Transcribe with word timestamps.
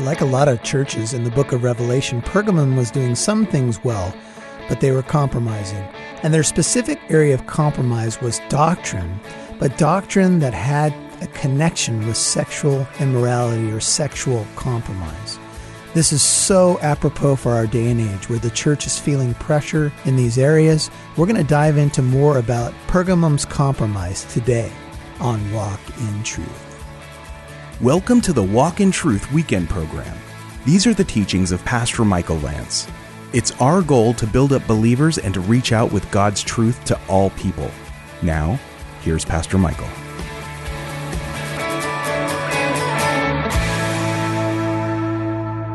Like 0.00 0.20
a 0.20 0.26
lot 0.26 0.48
of 0.48 0.62
churches 0.64 1.14
in 1.14 1.22
the 1.22 1.30
book 1.30 1.52
of 1.52 1.62
Revelation, 1.62 2.20
Pergamum 2.20 2.76
was 2.76 2.90
doing 2.90 3.14
some 3.14 3.46
things 3.46 3.82
well, 3.84 4.12
but 4.68 4.80
they 4.80 4.90
were 4.90 5.04
compromising. 5.04 5.84
And 6.24 6.34
their 6.34 6.42
specific 6.42 7.00
area 7.08 7.32
of 7.32 7.46
compromise 7.46 8.20
was 8.20 8.40
doctrine, 8.48 9.20
but 9.60 9.78
doctrine 9.78 10.40
that 10.40 10.52
had 10.52 10.92
a 11.22 11.28
connection 11.28 12.06
with 12.08 12.16
sexual 12.16 12.88
immorality 12.98 13.70
or 13.70 13.78
sexual 13.78 14.44
compromise. 14.56 15.38
This 15.94 16.12
is 16.12 16.22
so 16.22 16.80
apropos 16.80 17.36
for 17.36 17.52
our 17.52 17.68
day 17.68 17.88
and 17.88 18.00
age 18.00 18.28
where 18.28 18.40
the 18.40 18.50
church 18.50 18.86
is 18.86 18.98
feeling 18.98 19.32
pressure 19.34 19.92
in 20.04 20.16
these 20.16 20.38
areas. 20.38 20.90
We're 21.16 21.26
going 21.26 21.36
to 21.36 21.44
dive 21.44 21.78
into 21.78 22.02
more 22.02 22.38
about 22.38 22.74
Pergamum's 22.88 23.44
compromise 23.44 24.24
today 24.24 24.72
on 25.20 25.52
Walk 25.52 25.80
in 26.00 26.22
Truth. 26.24 26.63
Welcome 27.80 28.20
to 28.20 28.32
the 28.32 28.40
Walk 28.40 28.78
in 28.78 28.92
Truth 28.92 29.32
weekend 29.32 29.68
program. 29.68 30.16
These 30.64 30.86
are 30.86 30.94
the 30.94 31.02
teachings 31.02 31.50
of 31.50 31.64
Pastor 31.64 32.04
Michael 32.04 32.38
Lance. 32.38 32.86
It's 33.32 33.50
our 33.60 33.82
goal 33.82 34.14
to 34.14 34.28
build 34.28 34.52
up 34.52 34.64
believers 34.68 35.18
and 35.18 35.34
to 35.34 35.40
reach 35.40 35.72
out 35.72 35.90
with 35.90 36.08
God's 36.12 36.40
truth 36.40 36.84
to 36.84 37.00
all 37.08 37.30
people. 37.30 37.68
Now, 38.22 38.60
here's 39.02 39.24
Pastor 39.24 39.58
Michael. 39.58 39.88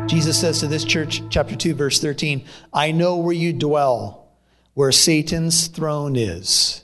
Jesus 0.08 0.40
says 0.40 0.60
to 0.60 0.68
this 0.68 0.84
church, 0.84 1.22
chapter 1.28 1.54
2, 1.54 1.74
verse 1.74 2.00
13, 2.00 2.46
I 2.72 2.92
know 2.92 3.18
where 3.18 3.34
you 3.34 3.52
dwell, 3.52 4.32
where 4.72 4.90
Satan's 4.90 5.66
throne 5.66 6.16
is. 6.16 6.82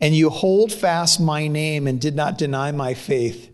And 0.00 0.14
you 0.14 0.30
hold 0.30 0.72
fast 0.72 1.18
my 1.18 1.48
name 1.48 1.88
and 1.88 2.00
did 2.00 2.14
not 2.14 2.38
deny 2.38 2.70
my 2.70 2.94
faith 2.94 3.49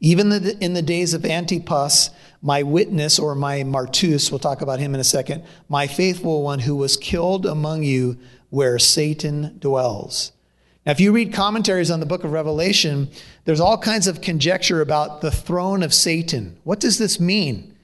even 0.00 0.32
in 0.32 0.74
the 0.74 0.82
days 0.82 1.14
of 1.14 1.24
Antipas, 1.24 2.10
my 2.42 2.62
witness 2.62 3.18
or 3.18 3.34
my 3.34 3.62
martus, 3.62 4.30
we'll 4.30 4.38
talk 4.38 4.60
about 4.60 4.78
him 4.78 4.94
in 4.94 5.00
a 5.00 5.04
second, 5.04 5.42
my 5.68 5.86
faithful 5.86 6.42
one 6.42 6.60
who 6.60 6.76
was 6.76 6.96
killed 6.96 7.46
among 7.46 7.82
you 7.82 8.18
where 8.50 8.78
Satan 8.78 9.56
dwells. 9.58 10.32
Now, 10.84 10.92
if 10.92 11.00
you 11.00 11.12
read 11.12 11.32
commentaries 11.32 11.90
on 11.90 11.98
the 11.98 12.06
book 12.06 12.22
of 12.22 12.32
Revelation, 12.32 13.08
there's 13.44 13.58
all 13.58 13.78
kinds 13.78 14.06
of 14.06 14.20
conjecture 14.20 14.80
about 14.80 15.20
the 15.20 15.32
throne 15.32 15.82
of 15.82 15.92
Satan. 15.92 16.58
What 16.62 16.78
does 16.78 16.98
this 16.98 17.18
mean? 17.18 17.76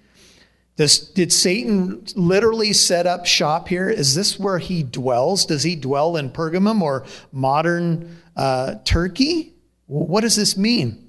Does, 0.77 0.99
did 0.99 1.33
Satan 1.33 2.05
literally 2.15 2.73
set 2.73 3.07
up 3.07 3.27
shop 3.27 3.69
here? 3.69 3.91
Is 3.91 4.15
this 4.15 4.39
where 4.39 4.59
he 4.59 4.83
dwells? 4.83 5.45
Does 5.45 5.65
he 5.65 5.77
dwell 5.77 6.17
in 6.17 6.31
Pergamum 6.31 6.81
or 6.81 7.05
modern 7.33 8.17
uh, 8.37 8.77
Turkey? 8.85 9.55
What 9.87 10.21
does 10.21 10.37
this 10.37 10.57
mean? 10.57 11.02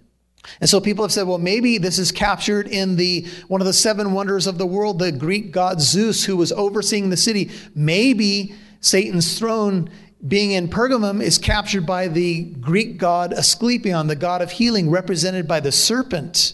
And 0.59 0.69
so 0.69 0.81
people 0.81 1.03
have 1.03 1.11
said, 1.11 1.27
well, 1.27 1.37
maybe 1.37 1.77
this 1.77 1.97
is 1.97 2.11
captured 2.11 2.67
in 2.67 2.95
the 2.95 3.25
one 3.47 3.61
of 3.61 3.67
the 3.67 3.73
seven 3.73 4.13
wonders 4.13 4.47
of 4.47 4.57
the 4.57 4.65
world, 4.65 4.99
the 4.99 5.11
Greek 5.11 5.51
god 5.51 5.81
Zeus, 5.81 6.25
who 6.25 6.37
was 6.37 6.51
overseeing 6.51 7.09
the 7.09 7.17
city. 7.17 7.49
Maybe 7.75 8.53
Satan's 8.81 9.39
throne 9.39 9.89
being 10.25 10.51
in 10.51 10.69
Pergamum 10.69 11.21
is 11.21 11.37
captured 11.37 11.85
by 11.85 12.07
the 12.07 12.43
Greek 12.43 12.97
god 12.97 13.33
Asclepion, 13.33 14.07
the 14.07 14.15
god 14.15 14.41
of 14.41 14.51
healing, 14.51 14.89
represented 14.89 15.47
by 15.47 15.59
the 15.59 15.71
serpent. 15.71 16.53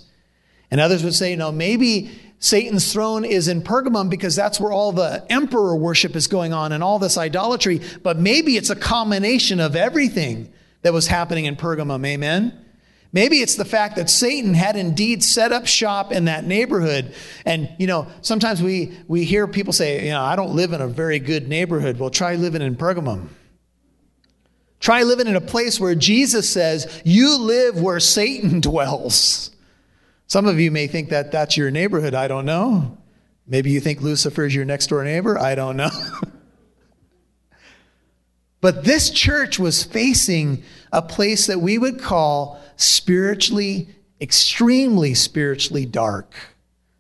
And 0.72 0.80
others 0.80 1.04
would 1.04 1.16
say, 1.16 1.36
no, 1.36 1.52
maybe 1.52 2.12
Satan's 2.40 2.92
throne 2.94 3.26
is 3.26 3.48
in 3.48 3.62
Pergamum 3.62 4.10
because 4.10 4.36
that's 4.36 4.60
where 4.60 4.72
all 4.72 4.92
the 4.92 5.26
emperor 5.30 5.76
worship 5.76 6.16
is 6.16 6.28
going 6.28 6.54
on 6.54 6.72
and 6.72 6.84
all 6.84 7.00
this 7.00 7.18
idolatry. 7.18 7.82
But 8.02 8.18
maybe 8.18 8.56
it's 8.56 8.70
a 8.70 8.76
combination 8.76 9.60
of 9.60 9.76
everything 9.76 10.52
that 10.84 10.94
was 10.94 11.08
happening 11.08 11.46
in 11.46 11.56
Pergamum. 11.56 12.06
Amen? 12.06 12.66
Maybe 13.12 13.38
it's 13.38 13.56
the 13.56 13.66
fact 13.66 13.96
that 13.96 14.10
Satan 14.10 14.54
had 14.54 14.76
indeed 14.76 15.24
set 15.24 15.52
up 15.52 15.66
shop 15.66 16.12
in 16.12 16.26
that 16.26 16.46
neighborhood. 16.46 17.16
And, 17.44 17.70
you 17.80 17.88
know, 17.88 18.08
sometimes 18.22 18.62
we, 18.62 18.96
we 19.08 19.24
hear 19.24 19.48
people 19.48 19.74
say, 19.74 20.06
you 20.06 20.12
know, 20.12 20.22
I 20.22 20.36
don't 20.36 20.56
live 20.56 20.74
in 20.74 20.82
a 20.82 20.88
very 20.88 21.18
good 21.18 21.48
neighborhood. 21.48 21.98
Well, 21.98 22.12
try 22.12 22.36
living 22.36 22.62
in 22.62 22.76
Pergamum. 22.76 23.30
Try 24.80 25.04
living 25.04 25.28
in 25.28 25.36
a 25.36 25.42
place 25.42 25.80
where 25.80 25.96
Jesus 25.96 26.50
says, 26.50 27.02
you 27.04 27.38
live 27.40 27.82
where 27.82 28.00
Satan 28.00 28.60
dwells. 28.62 29.52
Some 30.28 30.46
of 30.46 30.60
you 30.60 30.70
may 30.70 30.86
think 30.86 31.10
that 31.10 31.32
that's 31.32 31.58
your 31.58 31.72
neighborhood. 31.72 32.14
I 32.14 32.28
don't 32.28 32.46
know. 32.46 32.96
Maybe 33.48 33.72
you 33.72 33.80
think 33.80 34.02
Lucifer 34.02 34.46
is 34.46 34.54
your 34.54 34.66
next 34.66 34.88
door 34.88 35.04
neighbor. 35.04 35.40
I 35.40 35.56
don't 35.56 35.76
know. 35.76 35.90
but 38.62 38.84
this 38.84 39.10
church 39.10 39.58
was 39.58 39.84
facing 39.84 40.62
a 40.92 41.02
place 41.02 41.48
that 41.48 41.60
we 41.60 41.80
would 41.80 42.00
call 42.00 42.59
spiritually, 42.80 43.90
extremely 44.22 45.14
spiritually 45.14 45.86
dark. 45.86 46.34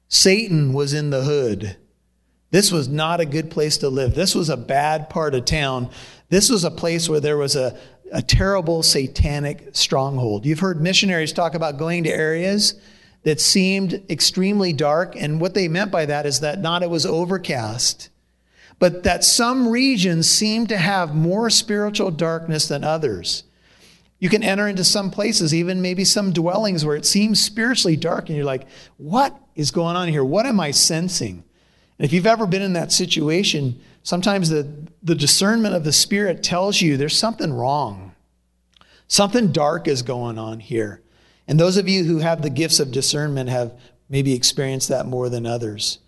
Satan 0.10 0.74
was 0.74 0.94
in 0.94 1.10
the 1.10 1.24
hood. 1.24 1.78
This 2.52 2.70
was 2.72 2.90
not 2.90 3.22
a 3.22 3.26
good 3.26 3.50
place 3.50 3.78
to 3.78 3.90
live. 3.90 4.14
This 4.14 4.36
was 4.36 4.50
a 4.50 4.58
bad 4.58 5.10
part 5.10 5.36
of 5.36 5.46
town. 5.46 5.90
This 6.28 6.50
was 6.50 6.66
a 6.66 6.72
place 6.72 7.08
where 7.08 7.22
there 7.22 7.38
was 7.38 7.56
a, 7.56 7.78
a 8.12 8.22
terrible 8.22 8.84
satanic 8.84 9.70
stronghold. 9.74 10.46
You've 10.46 10.60
heard 10.60 10.82
missionaries 10.82 11.32
talk 11.32 11.54
about 11.54 11.78
going 11.78 12.04
to 12.04 12.10
areas 12.10 12.74
that 13.24 13.40
seemed 13.40 14.04
extremely 14.10 14.74
dark, 14.74 15.16
and 15.16 15.40
what 15.40 15.54
they 15.54 15.68
meant 15.70 15.92
by 15.92 16.06
that 16.08 16.26
is 16.26 16.42
that 16.42 16.60
not 16.60 16.84
it 16.84 16.90
was 16.90 17.06
overcast, 17.06 18.10
but 18.80 19.04
that 19.04 19.24
some 19.24 19.70
regions 19.70 20.30
seemed 20.30 20.70
to 20.70 20.78
have 20.78 21.16
more 21.16 21.50
spiritual 21.50 22.12
darkness 22.12 22.68
than 22.68 22.84
others. 22.84 23.44
You 24.20 24.30
can 24.30 24.44
enter 24.44 24.68
into 24.68 24.84
some 24.84 25.12
places, 25.12 25.54
even 25.54 25.82
maybe 25.82 26.04
some 26.04 26.34
dwellings 26.34 26.84
where 26.84 26.98
it 26.98 27.06
seems 27.06 27.42
spiritually 27.42 27.96
dark, 27.96 28.28
and 28.28 28.36
you're 28.36 28.46
like, 28.46 28.68
what 28.98 29.38
is 29.56 29.72
going 29.72 29.96
on 29.96 30.10
here? 30.10 30.24
What 30.24 30.46
am 30.46 30.60
I 30.60 30.72
sensing? 30.72 31.44
And 31.98 32.06
if 32.06 32.12
you've 32.12 32.26
ever 32.26 32.46
been 32.46 32.62
in 32.62 32.74
that 32.74 32.92
situation, 32.92 33.80
sometimes 34.04 34.50
the, 34.50 34.70
the 35.04 35.16
discernment 35.16 35.74
of 35.74 35.86
the 35.86 35.94
Spirit 35.94 36.44
tells 36.44 36.82
you 36.82 36.98
there's 36.98 37.18
something 37.18 37.54
wrong. 37.54 38.14
Something 39.08 39.52
dark 39.52 39.88
is 39.88 40.02
going 40.02 40.38
on 40.38 40.60
here. 40.60 41.02
And 41.48 41.60
those 41.60 41.78
of 41.78 41.90
you 41.90 42.04
who 42.04 42.20
have 42.20 42.42
the 42.42 42.50
gifts 42.50 42.80
of 42.80 42.92
discernment 42.92 43.50
have 43.50 43.74
maybe 44.08 44.34
experienced 44.34 44.90
that 44.90 45.08
more 45.08 45.30
than 45.30 45.46
others. 45.46 46.00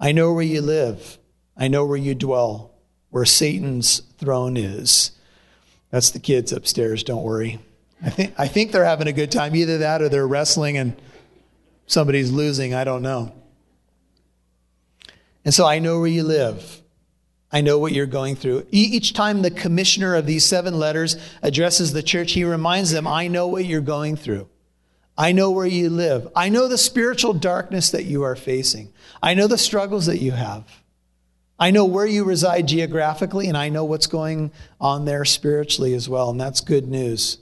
I 0.00 0.12
know 0.12 0.32
where 0.32 0.42
you 0.42 0.62
live, 0.62 1.18
I 1.56 1.68
know 1.68 1.84
where 1.84 1.98
you 1.98 2.14
dwell, 2.14 2.74
where 3.10 3.26
Satan's 3.26 4.00
throne 4.18 4.56
is. 4.56 5.12
That's 5.90 6.10
the 6.10 6.18
kids 6.18 6.52
upstairs, 6.52 7.02
don't 7.02 7.22
worry. 7.22 7.58
I 8.02 8.10
think, 8.10 8.34
I 8.38 8.48
think 8.48 8.72
they're 8.72 8.84
having 8.84 9.08
a 9.08 9.12
good 9.12 9.30
time. 9.30 9.54
Either 9.54 9.78
that 9.78 10.00
or 10.00 10.08
they're 10.08 10.26
wrestling 10.26 10.78
and 10.78 10.96
somebody's 11.86 12.30
losing. 12.30 12.72
I 12.74 12.84
don't 12.84 13.02
know. 13.02 13.32
And 15.44 15.52
so 15.52 15.66
I 15.66 15.78
know 15.78 15.98
where 15.98 16.08
you 16.08 16.22
live. 16.22 16.80
I 17.52 17.62
know 17.62 17.78
what 17.78 17.92
you're 17.92 18.06
going 18.06 18.36
through. 18.36 18.66
Each 18.70 19.12
time 19.12 19.42
the 19.42 19.50
commissioner 19.50 20.14
of 20.14 20.24
these 20.24 20.46
seven 20.46 20.78
letters 20.78 21.16
addresses 21.42 21.92
the 21.92 22.02
church, 22.02 22.32
he 22.32 22.44
reminds 22.44 22.92
them, 22.92 23.06
I 23.06 23.26
know 23.26 23.48
what 23.48 23.64
you're 23.64 23.80
going 23.80 24.16
through. 24.16 24.48
I 25.18 25.32
know 25.32 25.50
where 25.50 25.66
you 25.66 25.90
live. 25.90 26.28
I 26.36 26.48
know 26.48 26.68
the 26.68 26.78
spiritual 26.78 27.34
darkness 27.34 27.90
that 27.90 28.04
you 28.04 28.22
are 28.22 28.36
facing. 28.36 28.92
I 29.22 29.34
know 29.34 29.48
the 29.48 29.58
struggles 29.58 30.06
that 30.06 30.20
you 30.20 30.30
have. 30.32 30.79
I 31.60 31.70
know 31.70 31.84
where 31.84 32.06
you 32.06 32.24
reside 32.24 32.66
geographically, 32.66 33.46
and 33.46 33.56
I 33.56 33.68
know 33.68 33.84
what's 33.84 34.06
going 34.06 34.50
on 34.80 35.04
there 35.04 35.26
spiritually 35.26 35.92
as 35.92 36.08
well, 36.08 36.30
and 36.30 36.40
that's 36.40 36.62
good 36.62 36.88
news. 36.88 37.36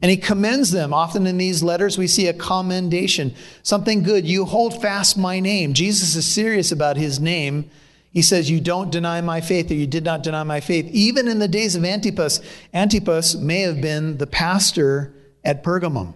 And 0.00 0.12
he 0.12 0.16
commends 0.16 0.70
them. 0.70 0.94
Often 0.94 1.26
in 1.26 1.38
these 1.38 1.60
letters, 1.60 1.98
we 1.98 2.06
see 2.06 2.28
a 2.28 2.32
commendation, 2.32 3.34
something 3.64 4.04
good. 4.04 4.26
You 4.26 4.44
hold 4.44 4.80
fast 4.80 5.18
my 5.18 5.40
name. 5.40 5.74
Jesus 5.74 6.14
is 6.14 6.24
serious 6.26 6.70
about 6.70 6.96
his 6.96 7.18
name. 7.18 7.68
He 8.12 8.22
says, 8.22 8.48
You 8.48 8.60
don't 8.60 8.90
deny 8.90 9.20
my 9.20 9.40
faith, 9.40 9.70
or 9.72 9.74
you 9.74 9.88
did 9.88 10.04
not 10.04 10.22
deny 10.22 10.44
my 10.44 10.60
faith. 10.60 10.86
Even 10.92 11.26
in 11.26 11.40
the 11.40 11.48
days 11.48 11.74
of 11.74 11.84
Antipas, 11.84 12.40
Antipas 12.72 13.34
may 13.34 13.62
have 13.62 13.80
been 13.80 14.18
the 14.18 14.26
pastor 14.26 15.14
at 15.44 15.64
Pergamum. 15.64 16.14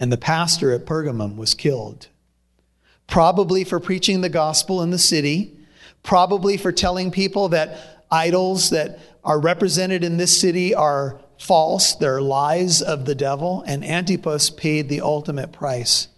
And 0.00 0.12
the 0.12 0.16
pastor 0.16 0.72
at 0.72 0.84
Pergamum 0.84 1.36
was 1.36 1.54
killed, 1.54 2.08
probably 3.06 3.62
for 3.62 3.78
preaching 3.78 4.20
the 4.20 4.28
gospel 4.28 4.82
in 4.82 4.90
the 4.90 4.98
city 4.98 5.58
probably 6.02 6.56
for 6.56 6.72
telling 6.72 7.10
people 7.10 7.50
that 7.50 8.04
idols 8.10 8.70
that 8.70 8.98
are 9.24 9.38
represented 9.38 10.04
in 10.04 10.16
this 10.16 10.38
city 10.40 10.74
are 10.74 11.20
false, 11.38 11.94
they're 11.94 12.20
lies 12.20 12.82
of 12.82 13.04
the 13.04 13.14
devil, 13.14 13.64
and 13.66 13.84
Antipas 13.84 14.50
paid 14.50 14.88
the 14.88 15.00
ultimate 15.00 15.52
price. 15.52 16.08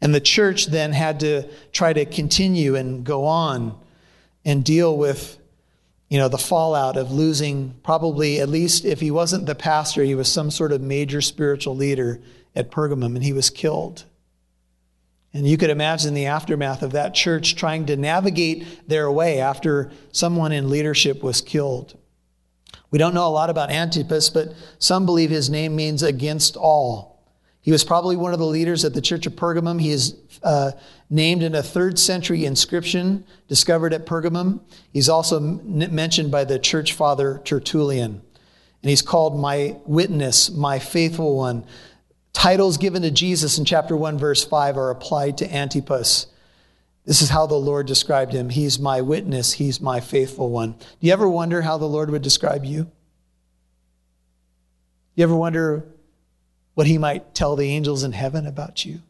And 0.00 0.14
the 0.14 0.20
church 0.20 0.66
then 0.66 0.92
had 0.92 1.20
to 1.20 1.48
try 1.72 1.92
to 1.92 2.04
continue 2.04 2.74
and 2.74 3.04
go 3.04 3.24
on 3.24 3.78
and 4.44 4.64
deal 4.64 4.96
with 4.96 5.38
you 6.08 6.18
know 6.18 6.28
the 6.28 6.38
fallout 6.38 6.98
of 6.98 7.10
losing 7.10 7.74
probably 7.82 8.38
at 8.38 8.48
least 8.48 8.84
if 8.84 9.00
he 9.00 9.10
wasn't 9.10 9.46
the 9.46 9.54
pastor 9.54 10.02
he 10.02 10.14
was 10.14 10.30
some 10.30 10.50
sort 10.50 10.70
of 10.70 10.82
major 10.82 11.22
spiritual 11.22 11.74
leader 11.74 12.20
at 12.54 12.70
Pergamum 12.70 13.14
and 13.14 13.24
he 13.24 13.32
was 13.32 13.48
killed 13.48 14.04
and 15.34 15.46
you 15.46 15.56
could 15.56 15.70
imagine 15.70 16.14
the 16.14 16.26
aftermath 16.26 16.82
of 16.82 16.92
that 16.92 17.14
church 17.14 17.56
trying 17.56 17.86
to 17.86 17.96
navigate 17.96 18.88
their 18.88 19.10
way 19.10 19.40
after 19.40 19.90
someone 20.12 20.52
in 20.52 20.68
leadership 20.68 21.22
was 21.22 21.40
killed. 21.40 21.98
We 22.90 22.98
don't 22.98 23.14
know 23.14 23.26
a 23.26 23.30
lot 23.30 23.48
about 23.48 23.70
Antipas, 23.70 24.28
but 24.28 24.54
some 24.78 25.06
believe 25.06 25.30
his 25.30 25.48
name 25.48 25.74
means 25.74 26.02
against 26.02 26.56
all. 26.56 27.12
He 27.62 27.72
was 27.72 27.84
probably 27.84 28.16
one 28.16 28.32
of 28.32 28.40
the 28.40 28.46
leaders 28.46 28.84
at 28.84 28.92
the 28.92 29.00
Church 29.00 29.24
of 29.24 29.34
Pergamum. 29.34 29.80
He 29.80 29.90
is 29.90 30.16
uh, 30.42 30.72
named 31.08 31.42
in 31.42 31.54
a 31.54 31.62
third 31.62 31.98
century 31.98 32.44
inscription 32.44 33.24
discovered 33.48 33.94
at 33.94 34.04
Pergamum. 34.04 34.60
He's 34.92 35.08
also 35.08 35.36
m- 35.36 35.94
mentioned 35.94 36.30
by 36.30 36.44
the 36.44 36.58
church 36.58 36.92
father 36.92 37.40
Tertullian. 37.44 38.20
And 38.82 38.90
he's 38.90 39.00
called 39.00 39.38
my 39.38 39.76
witness, 39.86 40.50
my 40.50 40.80
faithful 40.80 41.36
one. 41.36 41.64
Titles 42.32 42.78
given 42.78 43.02
to 43.02 43.10
Jesus 43.10 43.58
in 43.58 43.64
chapter 43.64 43.96
1, 43.96 44.18
verse 44.18 44.44
5 44.44 44.76
are 44.76 44.90
applied 44.90 45.38
to 45.38 45.54
Antipas. 45.54 46.26
This 47.04 47.20
is 47.20 47.28
how 47.28 47.46
the 47.46 47.54
Lord 47.54 47.86
described 47.86 48.32
him. 48.32 48.48
He's 48.48 48.78
my 48.78 49.00
witness, 49.00 49.52
he's 49.52 49.80
my 49.80 50.00
faithful 50.00 50.50
one. 50.50 50.72
Do 50.72 50.78
you 51.00 51.12
ever 51.12 51.28
wonder 51.28 51.62
how 51.62 51.78
the 51.78 51.86
Lord 51.86 52.10
would 52.10 52.22
describe 52.22 52.64
you? 52.64 52.84
Do 52.84 52.90
you 55.16 55.24
ever 55.24 55.36
wonder 55.36 55.84
what 56.74 56.86
he 56.86 56.98
might 56.98 57.34
tell 57.34 57.56
the 57.56 57.68
angels 57.68 58.02
in 58.02 58.12
heaven 58.12 58.46
about 58.46 58.84
you? 58.84 59.02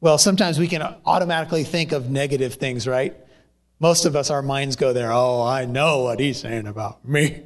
Well, 0.00 0.18
sometimes 0.18 0.58
we 0.58 0.68
can 0.68 0.82
automatically 1.06 1.64
think 1.64 1.92
of 1.92 2.10
negative 2.10 2.54
things, 2.54 2.86
right? 2.86 3.16
Most 3.78 4.04
of 4.04 4.14
us, 4.14 4.30
our 4.30 4.42
minds 4.42 4.76
go 4.76 4.92
there. 4.92 5.10
Oh, 5.12 5.42
I 5.42 5.64
know 5.64 6.02
what 6.02 6.20
he's 6.20 6.40
saying 6.40 6.66
about 6.66 7.06
me. 7.06 7.42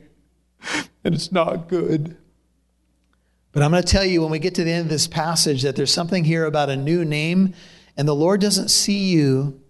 and 1.04 1.14
it's 1.14 1.30
not 1.30 1.68
good. 1.68 2.16
But 3.52 3.62
I'm 3.62 3.70
going 3.70 3.82
to 3.82 3.88
tell 3.88 4.04
you 4.04 4.22
when 4.22 4.30
we 4.30 4.38
get 4.38 4.54
to 4.56 4.64
the 4.64 4.70
end 4.70 4.84
of 4.84 4.90
this 4.90 5.06
passage 5.06 5.62
that 5.62 5.76
there's 5.76 5.92
something 5.92 6.24
here 6.24 6.44
about 6.44 6.70
a 6.70 6.76
new 6.76 7.04
name, 7.04 7.54
and 7.96 8.06
the 8.06 8.14
Lord 8.14 8.40
doesn't 8.40 8.68
see 8.68 9.10
you 9.10 9.60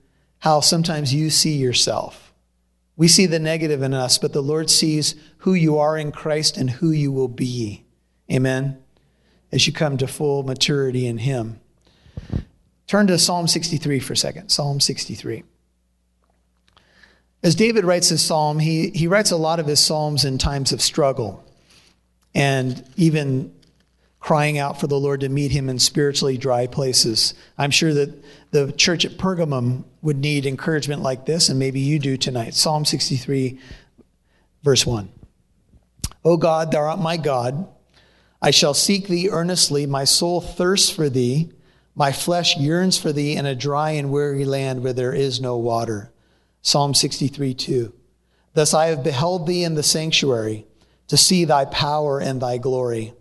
how 0.40 0.60
sometimes 0.60 1.14
you 1.14 1.30
see 1.30 1.56
yourself. 1.56 2.32
We 2.96 3.08
see 3.08 3.26
the 3.26 3.38
negative 3.38 3.82
in 3.82 3.94
us, 3.94 4.18
but 4.18 4.34
the 4.34 4.42
Lord 4.42 4.68
sees 4.68 5.14
who 5.38 5.54
you 5.54 5.78
are 5.78 5.96
in 5.96 6.12
Christ 6.12 6.58
and 6.58 6.68
who 6.68 6.90
you 6.90 7.10
will 7.10 7.28
be. 7.28 7.84
Amen. 8.30 8.78
As 9.50 9.66
you 9.66 9.72
come 9.72 9.96
to 9.96 10.06
full 10.06 10.42
maturity 10.42 11.06
in 11.06 11.18
Him. 11.18 11.60
Turn 12.86 13.06
to 13.06 13.18
Psalm 13.18 13.46
63 13.46 14.00
for 14.00 14.12
a 14.12 14.16
second. 14.16 14.50
Psalm 14.50 14.80
63. 14.80 15.44
As 17.42 17.54
David 17.54 17.84
writes 17.84 18.10
his 18.10 18.22
psalm, 18.22 18.58
he, 18.58 18.90
he 18.90 19.06
writes 19.06 19.30
a 19.30 19.36
lot 19.36 19.60
of 19.60 19.66
his 19.66 19.80
psalms 19.80 20.26
in 20.26 20.36
times 20.36 20.72
of 20.72 20.82
struggle 20.82 21.42
and 22.34 22.84
even 22.96 23.54
crying 24.20 24.58
out 24.58 24.78
for 24.78 24.86
the 24.86 25.00
Lord 25.00 25.20
to 25.20 25.28
meet 25.28 25.50
him 25.50 25.68
in 25.68 25.78
spiritually 25.78 26.36
dry 26.36 26.66
places. 26.66 27.34
I'm 27.56 27.70
sure 27.70 27.92
that 27.94 28.22
the 28.50 28.70
church 28.72 29.04
at 29.04 29.12
Pergamum 29.12 29.84
would 30.02 30.18
need 30.18 30.46
encouragement 30.46 31.02
like 31.02 31.26
this, 31.26 31.48
and 31.48 31.58
maybe 31.58 31.80
you 31.80 31.98
do 31.98 32.16
tonight. 32.16 32.54
Psalm 32.54 32.84
63, 32.84 33.58
verse 34.62 34.86
1. 34.86 35.08
O 36.24 36.36
God, 36.36 36.70
thou 36.70 36.80
art 36.80 37.00
my 37.00 37.16
God. 37.16 37.66
I 38.42 38.50
shall 38.50 38.74
seek 38.74 39.08
thee 39.08 39.30
earnestly. 39.30 39.86
My 39.86 40.04
soul 40.04 40.40
thirsts 40.40 40.90
for 40.90 41.08
thee. 41.08 41.50
My 41.94 42.12
flesh 42.12 42.56
yearns 42.56 42.98
for 42.98 43.12
thee 43.12 43.36
in 43.36 43.46
a 43.46 43.54
dry 43.54 43.92
and 43.92 44.10
weary 44.10 44.44
land 44.44 44.82
where 44.82 44.92
there 44.92 45.14
is 45.14 45.40
no 45.40 45.56
water. 45.56 46.12
Psalm 46.62 46.94
63 46.94 47.54
2. 47.54 47.92
Thus 48.52 48.74
I 48.74 48.86
have 48.86 49.02
beheld 49.02 49.46
thee 49.46 49.64
in 49.64 49.74
the 49.74 49.82
sanctuary 49.82 50.66
to 51.08 51.16
see 51.16 51.44
thy 51.44 51.64
power 51.64 52.20
and 52.20 52.40
thy 52.40 52.58
glory. 52.58 53.14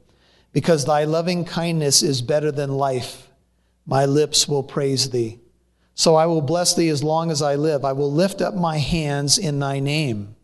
Because 0.59 0.83
thy 0.83 1.05
loving 1.05 1.45
kindness 1.45 2.03
is 2.03 2.21
better 2.21 2.51
than 2.51 2.69
life, 2.71 3.29
my 3.85 4.05
lips 4.05 4.45
will 4.45 4.63
praise 4.63 5.09
thee. 5.11 5.39
So 5.95 6.15
I 6.15 6.25
will 6.25 6.41
bless 6.41 6.75
thee 6.75 6.89
as 6.89 7.03
long 7.03 7.31
as 7.31 7.41
I 7.41 7.55
live. 7.55 7.85
I 7.85 7.93
will 7.93 8.11
lift 8.11 8.41
up 8.41 8.55
my 8.55 8.77
hands 8.77 9.37
in 9.37 9.59
thy 9.59 9.79
name. 9.79 10.35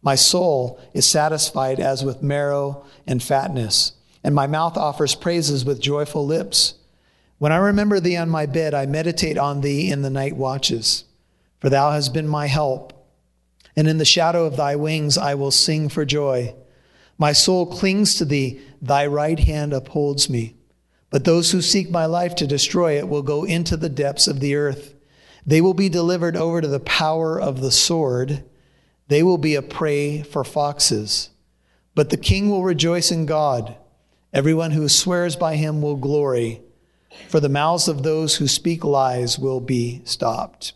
My 0.00 0.14
soul 0.14 0.80
is 0.94 1.06
satisfied 1.06 1.80
as 1.80 2.04
with 2.04 2.22
marrow 2.22 2.84
and 3.06 3.22
fatness 3.22 3.92
and 4.24 4.34
my 4.34 4.46
mouth 4.46 4.76
offers 4.76 5.14
praises 5.14 5.64
with 5.64 5.80
joyful 5.80 6.26
lips. 6.26 6.74
When 7.38 7.52
I 7.52 7.56
remember 7.56 8.00
thee 8.00 8.16
on 8.16 8.28
my 8.28 8.46
bed, 8.46 8.74
I 8.74 8.86
meditate 8.86 9.38
on 9.38 9.60
thee 9.60 9.90
in 9.90 10.02
the 10.02 10.10
night 10.10 10.36
watches, 10.36 11.04
for 11.60 11.70
thou 11.70 11.92
hast 11.92 12.12
been 12.12 12.28
my 12.28 12.46
help. 12.46 12.92
And 13.76 13.86
in 13.86 13.98
the 13.98 14.04
shadow 14.04 14.44
of 14.44 14.56
thy 14.56 14.76
wings 14.76 15.16
I 15.16 15.34
will 15.34 15.52
sing 15.52 15.88
for 15.88 16.04
joy. 16.04 16.54
My 17.16 17.32
soul 17.32 17.66
clings 17.66 18.16
to 18.16 18.24
thee, 18.24 18.60
thy 18.80 19.06
right 19.06 19.38
hand 19.38 19.72
upholds 19.72 20.28
me. 20.28 20.56
But 21.10 21.24
those 21.24 21.52
who 21.52 21.62
seek 21.62 21.90
my 21.90 22.06
life 22.06 22.34
to 22.36 22.46
destroy 22.46 22.98
it 22.98 23.08
will 23.08 23.22
go 23.22 23.44
into 23.44 23.76
the 23.76 23.88
depths 23.88 24.26
of 24.26 24.40
the 24.40 24.54
earth. 24.54 24.94
They 25.46 25.60
will 25.60 25.74
be 25.74 25.88
delivered 25.88 26.36
over 26.36 26.60
to 26.60 26.68
the 26.68 26.80
power 26.80 27.40
of 27.40 27.60
the 27.60 27.70
sword. 27.70 28.44
They 29.08 29.22
will 29.22 29.38
be 29.38 29.54
a 29.54 29.62
prey 29.62 30.22
for 30.22 30.44
foxes. 30.44 31.30
But 31.94 32.10
the 32.10 32.18
king 32.18 32.50
will 32.50 32.62
rejoice 32.62 33.10
in 33.10 33.24
God. 33.24 33.74
Everyone 34.32 34.72
who 34.72 34.88
swears 34.88 35.36
by 35.36 35.56
him 35.56 35.80
will 35.80 35.96
glory, 35.96 36.60
for 37.28 37.40
the 37.40 37.48
mouths 37.48 37.88
of 37.88 38.02
those 38.02 38.36
who 38.36 38.46
speak 38.46 38.84
lies 38.84 39.38
will 39.38 39.60
be 39.60 40.02
stopped. 40.04 40.74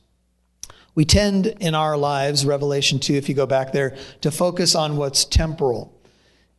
We 0.94 1.04
tend 1.04 1.46
in 1.46 1.74
our 1.74 1.96
lives, 1.96 2.46
Revelation 2.46 2.98
2, 2.98 3.14
if 3.14 3.28
you 3.28 3.34
go 3.34 3.46
back 3.46 3.72
there, 3.72 3.96
to 4.22 4.30
focus 4.30 4.74
on 4.74 4.96
what's 4.96 5.26
temporal. 5.26 5.91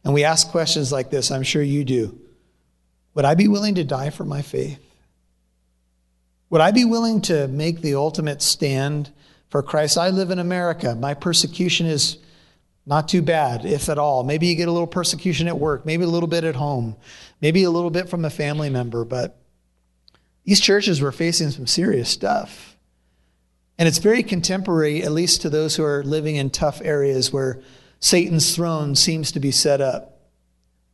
And 0.03 0.13
we 0.13 0.23
ask 0.23 0.49
questions 0.49 0.91
like 0.91 1.09
this, 1.09 1.31
I'm 1.31 1.43
sure 1.43 1.61
you 1.61 1.83
do. 1.85 2.19
Would 3.13 3.25
I 3.25 3.35
be 3.35 3.47
willing 3.47 3.75
to 3.75 3.83
die 3.83 4.09
for 4.09 4.25
my 4.25 4.41
faith? 4.41 4.79
Would 6.49 6.61
I 6.61 6.71
be 6.71 6.85
willing 6.85 7.21
to 7.21 7.47
make 7.47 7.81
the 7.81 7.95
ultimate 7.95 8.41
stand 8.41 9.11
for 9.49 9.63
Christ? 9.63 9.97
I 9.97 10.09
live 10.09 10.29
in 10.29 10.39
America. 10.39 10.93
My 10.95 11.13
persecution 11.13 11.85
is 11.85 12.17
not 12.85 13.07
too 13.07 13.21
bad, 13.21 13.65
if 13.65 13.87
at 13.89 13.97
all. 13.97 14.23
Maybe 14.23 14.47
you 14.47 14.55
get 14.55 14.67
a 14.67 14.71
little 14.71 14.87
persecution 14.87 15.47
at 15.47 15.57
work, 15.57 15.85
maybe 15.85 16.03
a 16.03 16.07
little 16.07 16.27
bit 16.27 16.43
at 16.43 16.55
home, 16.55 16.95
maybe 17.41 17.63
a 17.63 17.71
little 17.71 17.89
bit 17.89 18.09
from 18.09 18.25
a 18.25 18.29
family 18.29 18.69
member, 18.69 19.05
but 19.05 19.37
these 20.43 20.59
churches 20.59 20.99
were 20.99 21.11
facing 21.11 21.51
some 21.51 21.67
serious 21.67 22.09
stuff. 22.09 22.77
And 23.77 23.87
it's 23.87 23.99
very 23.99 24.21
contemporary, 24.21 25.01
at 25.03 25.11
least 25.11 25.41
to 25.41 25.49
those 25.49 25.75
who 25.75 25.83
are 25.83 26.03
living 26.03 26.35
in 26.35 26.49
tough 26.49 26.81
areas 26.83 27.31
where 27.31 27.61
Satan's 28.03 28.53
throne 28.53 28.95
seems 28.95 29.31
to 29.31 29.39
be 29.39 29.49
set 29.49 29.79
up. 29.79 30.19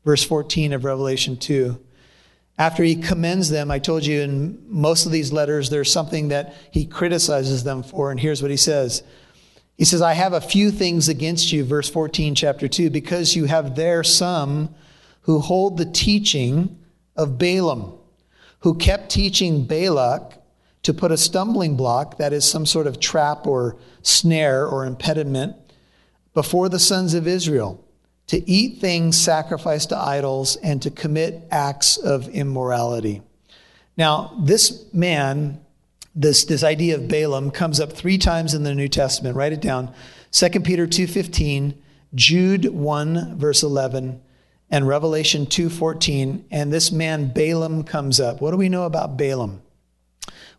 Verse 0.05 0.23
14 0.23 0.73
of 0.73 0.85
Revelation 0.85 1.37
2. 1.37 1.83
After 2.55 2.83
he 2.83 2.95
commends 2.95 3.49
them, 3.49 3.71
I 3.71 3.79
told 3.79 4.05
you 4.05 4.21
in 4.21 4.63
most 4.67 5.07
of 5.07 5.11
these 5.11 5.33
letters, 5.33 5.71
there's 5.71 5.91
something 5.91 6.27
that 6.27 6.53
he 6.69 6.85
criticizes 6.85 7.63
them 7.63 7.81
for. 7.81 8.11
And 8.11 8.19
here's 8.19 8.43
what 8.43 8.51
he 8.51 8.57
says 8.57 9.01
he 9.75 9.85
says, 9.85 10.03
I 10.03 10.13
have 10.13 10.33
a 10.33 10.41
few 10.41 10.69
things 10.69 11.09
against 11.09 11.51
you, 11.51 11.65
verse 11.65 11.89
14, 11.89 12.35
chapter 12.35 12.67
2, 12.67 12.91
because 12.91 13.35
you 13.35 13.45
have 13.45 13.75
there 13.75 14.03
some 14.03 14.75
who 15.21 15.39
hold 15.39 15.79
the 15.79 15.85
teaching 15.85 16.77
of 17.15 17.39
Balaam, 17.39 17.97
who 18.59 18.75
kept 18.75 19.09
teaching 19.09 19.65
Balak 19.65 20.33
to 20.83 20.93
put 20.93 21.11
a 21.11 21.17
stumbling 21.17 21.75
block, 21.75 22.17
that 22.19 22.33
is, 22.33 22.45
some 22.45 22.67
sort 22.67 22.85
of 22.85 22.99
trap 22.99 23.47
or 23.47 23.77
snare 24.03 24.67
or 24.67 24.85
impediment, 24.85 25.55
before 26.39 26.69
the 26.69 26.79
sons 26.79 27.13
of 27.15 27.27
Israel, 27.27 27.83
to 28.27 28.49
eat 28.49 28.79
things 28.79 29.17
sacrificed 29.17 29.89
to 29.89 29.97
idols 29.97 30.55
and 30.63 30.81
to 30.81 30.89
commit 30.89 31.43
acts 31.51 31.97
of 31.97 32.29
immorality. 32.29 33.21
Now, 33.97 34.33
this 34.39 34.85
man 34.93 35.59
this, 36.15 36.45
this 36.45 36.63
idea 36.63 36.95
of 36.95 37.09
Balaam 37.09 37.51
comes 37.51 37.81
up 37.81 37.91
three 37.91 38.17
times 38.17 38.53
in 38.53 38.63
the 38.63 38.73
New 38.73 38.87
Testament. 38.87 39.35
Write 39.35 39.51
it 39.51 39.59
down. 39.59 39.93
2 40.31 40.49
Peter 40.61 40.87
2.15, 40.87 41.75
Jude 42.15 42.65
1, 42.65 43.37
verse 43.37 43.61
11, 43.61 44.21
and 44.69 44.87
Revelation 44.87 45.45
2.14. 45.45 46.43
And 46.51 46.71
this 46.71 46.89
man 46.89 47.33
Balaam 47.33 47.83
comes 47.83 48.21
up. 48.21 48.39
What 48.39 48.51
do 48.51 48.57
we 48.57 48.69
know 48.69 48.83
about 48.83 49.17
Balaam? 49.17 49.61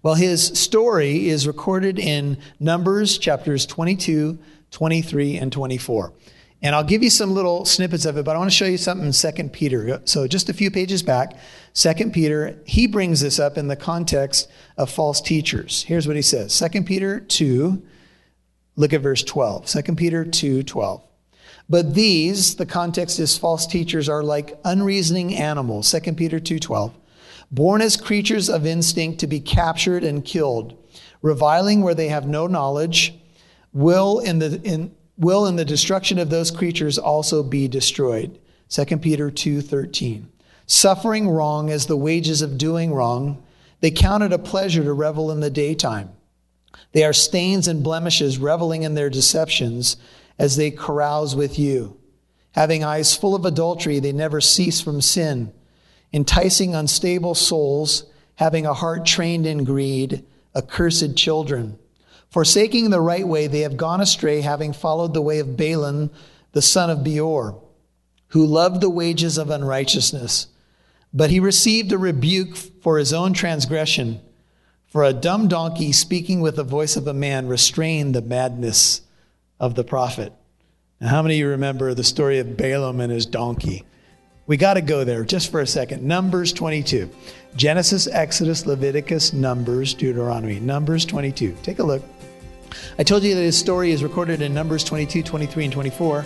Well, 0.03 0.15
his 0.15 0.47
story 0.47 1.29
is 1.31 1.47
recorded 1.47 1.99
in 1.99 2.37
Numbers 2.59 3.17
chapters 3.17 3.65
22, 3.65 4.39
23, 4.71 5.37
and 5.37 5.53
24. 5.53 6.12
And 6.62 6.75
I'll 6.75 6.85
give 6.85 7.03
you 7.03 7.11
some 7.11 7.33
little 7.33 7.65
snippets 7.65 8.05
of 8.05 8.19
it, 8.19 8.25
but 8.25 8.37
I 8.37 8.39
want 8.39 8.50
to 8.50 8.57
show 8.57 8.67
you 8.67 8.77
something 8.77 9.07
in 9.07 9.12
2 9.12 9.49
Peter. 9.49 10.03
So 10.05 10.27
just 10.27 10.50
a 10.50 10.53
few 10.53 10.71
pages 10.71 11.03
back, 11.03 11.35
2 11.75 12.11
Peter, 12.11 12.61
he 12.67 12.87
brings 12.87 13.21
this 13.21 13.39
up 13.39 13.57
in 13.57 13.69
the 13.69 13.77
context 13.77 14.50
of 14.77 14.91
false 14.91 15.21
teachers. 15.21 15.83
Here's 15.85 16.07
what 16.07 16.17
he 16.17 16.23
says. 16.23 16.59
2 16.59 16.83
Peter 16.83 17.21
2, 17.21 17.83
look 18.77 18.93
at 18.93 19.00
verse 19.00 19.23
12. 19.23 19.67
2 19.67 19.95
Peter 19.95 20.25
2, 20.25 20.62
12. 20.62 21.03
But 21.71 21.95
these, 21.95 22.57
the 22.57 22.67
context 22.67 23.19
is 23.21 23.39
false 23.39 23.67
teachers 23.67 24.09
are 24.09 24.23
like 24.23 24.59
unreasoning 24.65 25.35
animals. 25.35 25.91
2 25.91 26.12
Peter 26.12 26.41
2, 26.41 26.59
12. 26.59 26.95
Born 27.53 27.81
as 27.81 27.97
creatures 27.97 28.50
of 28.50 28.67
instinct 28.67 29.21
to 29.21 29.27
be 29.27 29.41
captured 29.41 30.05
and 30.05 30.25
killed, 30.25 30.77
reviling 31.23 31.81
where 31.81 31.95
they 31.95 32.09
have 32.09 32.27
no 32.27 32.47
knowledge, 32.47 33.20
will 33.73 34.19
in 34.19 34.39
the 34.39 34.61
in 34.62 34.95
will 35.17 35.47
in 35.47 35.57
the 35.57 35.65
destruction 35.65 36.19
of 36.19 36.31
those 36.31 36.50
creatures 36.50 36.99
also 36.99 37.43
be 37.43 37.69
destroyed. 37.69 38.39
2 38.69 38.99
Peter 38.99 39.31
2:13. 39.31 40.29
Suffering 40.67 41.29
wrong 41.29 41.71
as 41.71 41.87
the 41.87 41.97
wages 41.97 42.43
of 42.43 42.57
doing 42.57 42.93
wrong, 42.93 43.43
they 43.81 43.91
count 43.91 44.23
it 44.23 44.33
a 44.33 44.39
pleasure 44.39 44.85
to 44.85 44.93
revel 44.93 45.31
in 45.31 45.41
the 45.41 45.50
daytime. 45.50 46.11
They 46.93 47.05
are 47.05 47.12
stains 47.12 47.67
and 47.67 47.83
blemishes, 47.83 48.39
reveling 48.39 48.83
in 48.83 48.95
their 48.95 49.11
deceptions 49.11 49.97
as 50.39 50.57
they 50.57 50.71
carouse 50.71 51.35
with 51.35 51.59
you. 51.59 51.97
Having 52.53 52.85
eyes 52.85 53.15
full 53.15 53.35
of 53.35 53.45
adultery, 53.45 54.00
they 54.00 54.12
never 54.12 54.41
cease 54.41 54.81
from 54.81 55.00
sin. 55.00 55.53
enticing 56.12 56.75
unstable 56.75 57.35
souls, 57.35 58.05
having 58.37 58.67
a 58.67 58.75
heart 58.75 59.07
trained 59.07 59.47
in 59.47 59.65
greed, 59.65 60.25
accursed 60.57 61.17
children. 61.17 61.79
Forsaking 62.31 62.91
the 62.91 63.01
right 63.01 63.27
way, 63.27 63.49
they 63.49 63.61
have 63.61 63.77
gone 63.77 64.01
astray, 64.01 64.41
having 64.41 64.73
followed 64.73 65.15
the 65.15 65.23
way 65.23 65.41
of 65.41 65.57
Balaam, 65.57 66.11
the 66.53 66.63
son 66.63 66.89
of 66.89 67.03
Beor, 67.03 67.61
who 68.29 68.47
loved 68.47 68.81
the 68.81 68.91
wages 68.91 69.37
of 69.37 69.51
unrighteousness. 69.51 70.47
But 71.13 71.31
he 71.31 71.41
received 71.41 71.91
a 71.91 71.99
rebuke 71.99 72.55
for 72.57 72.99
his 72.99 73.13
own 73.13 73.33
transgression. 73.33 74.21
For 74.87 75.03
a 75.03 75.13
dumb 75.13 75.49
donkey 75.49 75.91
speaking 75.91 76.41
with 76.41 76.57
the 76.57 76.65
voice 76.65 76.97
of 76.97 77.07
a 77.09 77.15
man 77.15 77.49
restrained 77.49 78.15
the 78.15 78.23
madness 78.23 79.03
of 79.59 79.75
the 79.75 79.85
prophet. 79.85 80.33
Now, 81.01 81.09
how 81.09 81.23
many 81.23 81.35
of 81.35 81.39
you 81.41 81.49
remember 81.49 81.95
the 81.95 82.05
story 82.05 82.39
of 82.39 82.57
Balaam 82.57 83.01
and 83.01 83.13
his 83.13 83.27
donkey? 83.27 83.85
We 84.47 84.57
got 84.57 84.75
to 84.75 84.83
go 84.83 85.05
there 85.05 85.25
just 85.25 85.51
for 85.51 85.61
a 85.61 85.67
second. 85.67 86.03
Numbers 86.03 86.53
22. 86.53 87.11
Genesis, 87.57 88.07
Exodus, 88.07 88.67
Leviticus, 88.67 89.33
Numbers, 89.33 89.95
Deuteronomy. 89.95 90.61
Numbers 90.61 91.05
22. 91.05 91.57
Take 91.63 91.79
a 91.79 91.85
look. 91.85 92.03
I 92.99 93.03
told 93.03 93.23
you 93.23 93.35
that 93.35 93.41
his 93.41 93.59
story 93.59 93.93
is 93.93 94.03
recorded 94.03 94.43
in 94.43 94.55
Numbers 94.55 94.85
22, 94.85 95.23
23, 95.23 95.65
and 95.65 95.73
24. 95.73 96.25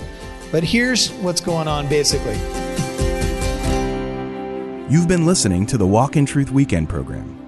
But 0.53 0.65
here's 0.65 1.11
what's 1.15 1.41
going 1.41 1.69
on 1.69 1.89
basically. 1.89 2.37
You've 4.89 5.09
been 5.09 5.27
listening 5.27 5.67
to 5.67 5.79
the 5.79 5.87
Walk 5.87 6.17
in 6.17 6.27
Truth 6.27 6.51
Weekend 6.51 6.89
program. 6.89 7.41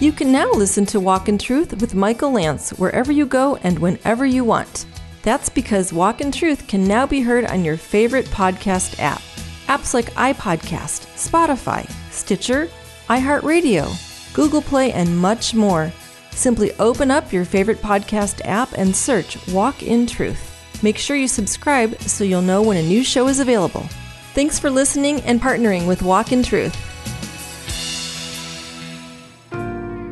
You 0.00 0.12
can 0.12 0.32
now 0.32 0.50
listen 0.50 0.84
to 0.86 1.00
Walk 1.00 1.28
in 1.28 1.38
Truth 1.38 1.80
with 1.80 1.94
Michael 1.94 2.32
Lance 2.32 2.70
wherever 2.70 3.12
you 3.12 3.24
go 3.24 3.56
and 3.62 3.78
whenever 3.78 4.26
you 4.26 4.44
want. 4.44 4.84
That's 5.22 5.48
because 5.48 5.92
Walk 5.92 6.20
in 6.20 6.30
Truth 6.30 6.66
can 6.66 6.84
now 6.84 7.06
be 7.06 7.22
heard 7.22 7.46
on 7.46 7.64
your 7.64 7.78
favorite 7.78 8.26
podcast 8.26 8.98
app. 8.98 9.22
Apps 9.66 9.94
like 9.94 10.12
iPodcast, 10.14 11.06
Spotify, 11.16 11.88
Stitcher, 12.10 12.68
iHeartRadio, 13.08 14.13
Google 14.34 14.60
Play, 14.60 14.92
and 14.92 15.16
much 15.16 15.54
more. 15.54 15.90
Simply 16.32 16.72
open 16.74 17.10
up 17.10 17.32
your 17.32 17.44
favorite 17.44 17.80
podcast 17.80 18.42
app 18.44 18.72
and 18.76 18.94
search 18.94 19.38
Walk 19.48 19.82
in 19.82 20.06
Truth. 20.06 20.82
Make 20.82 20.98
sure 20.98 21.16
you 21.16 21.28
subscribe 21.28 21.98
so 22.00 22.24
you'll 22.24 22.42
know 22.42 22.60
when 22.60 22.76
a 22.76 22.82
new 22.82 23.02
show 23.02 23.28
is 23.28 23.40
available. 23.40 23.86
Thanks 24.34 24.58
for 24.58 24.68
listening 24.68 25.20
and 25.22 25.40
partnering 25.40 25.86
with 25.86 26.02
Walk 26.02 26.32
in 26.32 26.42
Truth. 26.42 26.74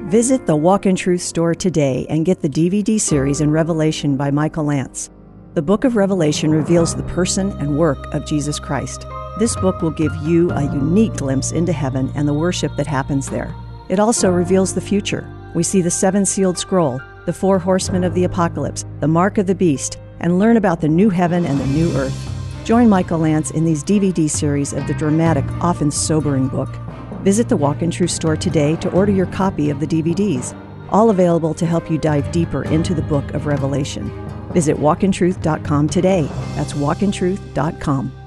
Visit 0.08 0.46
the 0.46 0.54
Walk 0.54 0.86
in 0.86 0.94
Truth 0.94 1.22
store 1.22 1.54
today 1.54 2.06
and 2.08 2.24
get 2.24 2.40
the 2.40 2.48
DVD 2.48 3.00
series 3.00 3.40
in 3.40 3.50
Revelation 3.50 4.16
by 4.16 4.30
Michael 4.30 4.64
Lance. 4.64 5.10
The 5.54 5.62
book 5.62 5.84
of 5.84 5.96
Revelation 5.96 6.50
reveals 6.50 6.94
the 6.94 7.02
person 7.02 7.50
and 7.52 7.76
work 7.76 8.14
of 8.14 8.24
Jesus 8.24 8.60
Christ. 8.60 9.06
This 9.38 9.56
book 9.56 9.82
will 9.82 9.90
give 9.90 10.14
you 10.22 10.50
a 10.52 10.62
unique 10.62 11.14
glimpse 11.14 11.52
into 11.52 11.72
heaven 11.72 12.12
and 12.14 12.28
the 12.28 12.34
worship 12.34 12.76
that 12.76 12.86
happens 12.86 13.28
there. 13.28 13.54
It 13.92 14.00
also 14.00 14.30
reveals 14.30 14.72
the 14.72 14.80
future. 14.80 15.28
We 15.54 15.62
see 15.62 15.82
the 15.82 15.90
seven 15.90 16.25
sealed 16.25 16.56
scroll, 16.56 16.99
the 17.26 17.32
four 17.34 17.58
horsemen 17.58 18.04
of 18.04 18.14
the 18.14 18.25
apocalypse, 18.25 18.87
the 19.00 19.06
mark 19.06 19.37
of 19.37 19.46
the 19.46 19.54
beast, 19.54 19.99
and 20.18 20.38
learn 20.38 20.56
about 20.56 20.80
the 20.80 20.88
new 20.88 21.11
heaven 21.11 21.44
and 21.44 21.61
the 21.61 21.66
new 21.66 21.94
earth. 21.94 22.16
Join 22.64 22.88
Michael 22.88 23.18
Lance 23.18 23.50
in 23.50 23.66
these 23.66 23.84
DVD 23.84 24.30
series 24.30 24.72
of 24.72 24.87
the 24.87 24.94
dramatic, 24.94 25.44
often 25.61 25.90
sobering 25.90 26.49
book. 26.49 26.70
Visit 27.20 27.50
the 27.50 27.56
Walk 27.58 27.82
in 27.82 27.90
Truth 27.90 28.12
store 28.12 28.34
today 28.34 28.76
to 28.76 28.90
order 28.92 29.12
your 29.12 29.26
copy 29.26 29.68
of 29.68 29.78
the 29.78 29.87
DVDs, 29.87 30.56
all 30.88 31.11
available 31.11 31.52
to 31.52 31.66
help 31.66 31.90
you 31.90 31.99
dive 31.99 32.32
deeper 32.32 32.62
into 32.62 32.94
the 32.94 33.02
book 33.02 33.34
of 33.34 33.44
Revelation. 33.44 34.11
Visit 34.54 34.78
walkintruth.com 34.78 35.90
today. 35.90 36.30
That's 36.54 36.72
walkintruth.com. 36.72 38.21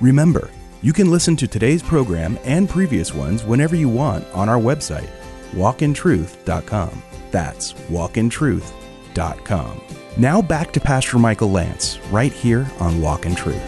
Remember, 0.00 0.50
you 0.80 0.92
can 0.92 1.10
listen 1.10 1.34
to 1.36 1.48
today's 1.48 1.82
program 1.82 2.38
and 2.44 2.68
previous 2.68 3.12
ones 3.12 3.44
whenever 3.44 3.74
you 3.74 3.88
want 3.88 4.24
on 4.32 4.48
our 4.48 4.58
website, 4.58 5.10
walkintruth.com. 5.52 7.02
That's 7.30 7.72
walkintruth.com. 7.72 9.80
Now 10.16 10.42
back 10.42 10.72
to 10.72 10.80
Pastor 10.80 11.18
Michael 11.18 11.50
Lance, 11.50 11.98
right 12.10 12.32
here 12.32 12.70
on 12.80 13.00
Walk 13.00 13.26
in 13.26 13.34
Truth. 13.34 13.62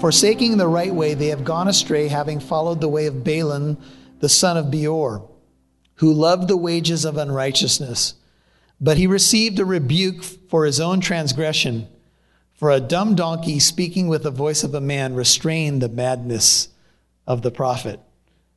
Forsaking 0.00 0.56
the 0.56 0.68
right 0.68 0.94
way, 0.94 1.14
they 1.14 1.28
have 1.28 1.44
gone 1.44 1.68
astray, 1.68 2.08
having 2.08 2.38
followed 2.38 2.80
the 2.80 2.88
way 2.88 3.06
of 3.06 3.24
Balaam, 3.24 3.78
the 4.20 4.28
son 4.28 4.56
of 4.56 4.70
Beor, 4.70 5.28
who 5.94 6.12
loved 6.12 6.48
the 6.48 6.56
wages 6.56 7.04
of 7.04 7.16
unrighteousness. 7.16 8.14
But 8.80 8.98
he 8.98 9.06
received 9.06 9.58
a 9.58 9.64
rebuke 9.64 10.22
for 10.22 10.66
his 10.66 10.80
own 10.80 11.00
transgression. 11.00 11.88
For 12.56 12.70
a 12.70 12.80
dumb 12.80 13.14
donkey 13.14 13.58
speaking 13.58 14.08
with 14.08 14.22
the 14.22 14.30
voice 14.30 14.64
of 14.64 14.74
a 14.74 14.80
man 14.80 15.14
restrained 15.14 15.82
the 15.82 15.90
madness 15.90 16.68
of 17.26 17.42
the 17.42 17.50
prophet. 17.50 18.00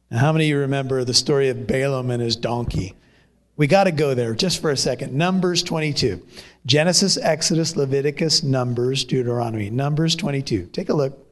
Now, 0.09 0.19
how 0.19 0.31
many 0.31 0.45
of 0.45 0.49
you 0.49 0.57
remember 0.59 1.03
the 1.03 1.13
story 1.13 1.49
of 1.49 1.67
Balaam 1.67 2.09
and 2.09 2.21
his 2.21 2.37
donkey? 2.37 2.95
We 3.57 3.67
got 3.67 3.83
to 3.83 3.91
go 3.91 4.13
there 4.13 4.33
just 4.33 4.61
for 4.61 4.71
a 4.71 4.77
second. 4.77 5.13
Numbers 5.13 5.63
22. 5.63 6.25
Genesis, 6.65 7.17
Exodus, 7.17 7.75
Leviticus, 7.75 8.41
Numbers, 8.41 9.03
Deuteronomy. 9.03 9.69
Numbers 9.69 10.15
22. 10.15 10.67
Take 10.67 10.87
a 10.87 10.93
look. 10.93 11.25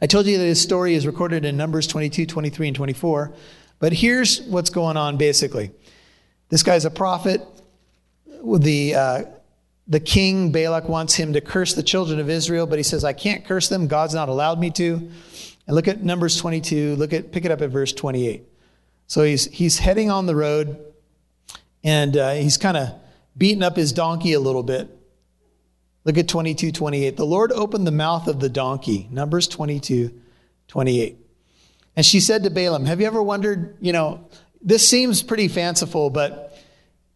I 0.00 0.06
told 0.06 0.24
you 0.24 0.38
that 0.38 0.44
his 0.44 0.62
story 0.62 0.94
is 0.94 1.06
recorded 1.06 1.44
in 1.44 1.58
Numbers 1.58 1.86
22, 1.86 2.24
23, 2.24 2.68
and 2.68 2.76
24. 2.76 3.32
But 3.80 3.92
here's 3.92 4.40
what's 4.42 4.70
going 4.70 4.96
on 4.96 5.18
basically. 5.18 5.72
This 6.48 6.62
guy's 6.62 6.86
a 6.86 6.90
prophet. 6.90 7.42
The, 8.42 8.94
uh, 8.94 9.24
the 9.86 10.00
king, 10.00 10.52
Balak, 10.52 10.88
wants 10.88 11.14
him 11.14 11.32
to 11.32 11.40
curse 11.40 11.74
the 11.74 11.82
children 11.82 12.20
of 12.20 12.30
Israel, 12.30 12.66
but 12.66 12.78
he 12.78 12.82
says, 12.82 13.04
I 13.04 13.12
can't 13.12 13.44
curse 13.44 13.68
them. 13.68 13.88
God's 13.88 14.14
not 14.14 14.28
allowed 14.28 14.58
me 14.58 14.70
to. 14.72 15.10
And 15.66 15.76
look 15.76 15.88
at 15.88 16.02
Numbers 16.02 16.36
22. 16.38 16.96
Look 16.96 17.12
at, 17.12 17.32
pick 17.32 17.44
it 17.44 17.50
up 17.50 17.60
at 17.60 17.70
verse 17.70 17.92
28. 17.92 18.44
So 19.06 19.22
he's, 19.24 19.46
he's 19.46 19.78
heading 19.78 20.10
on 20.10 20.26
the 20.26 20.36
road 20.36 20.78
and 21.84 22.16
uh, 22.16 22.32
he's 22.32 22.56
kind 22.56 22.76
of 22.76 22.94
beating 23.36 23.62
up 23.62 23.76
his 23.76 23.92
donkey 23.92 24.32
a 24.32 24.40
little 24.40 24.62
bit. 24.62 24.88
Look 26.04 26.18
at 26.18 26.28
22, 26.28 26.72
28. 26.72 27.16
The 27.16 27.26
Lord 27.26 27.52
opened 27.52 27.86
the 27.86 27.92
mouth 27.92 28.26
of 28.26 28.40
the 28.40 28.48
donkey. 28.48 29.08
Numbers 29.10 29.46
22, 29.48 30.12
28. 30.68 31.18
And 31.94 32.06
she 32.06 32.20
said 32.20 32.42
to 32.44 32.50
Balaam, 32.50 32.86
Have 32.86 33.00
you 33.00 33.06
ever 33.06 33.22
wondered, 33.22 33.76
you 33.80 33.92
know, 33.92 34.28
this 34.60 34.86
seems 34.86 35.22
pretty 35.22 35.48
fanciful, 35.48 36.10
but 36.10 36.58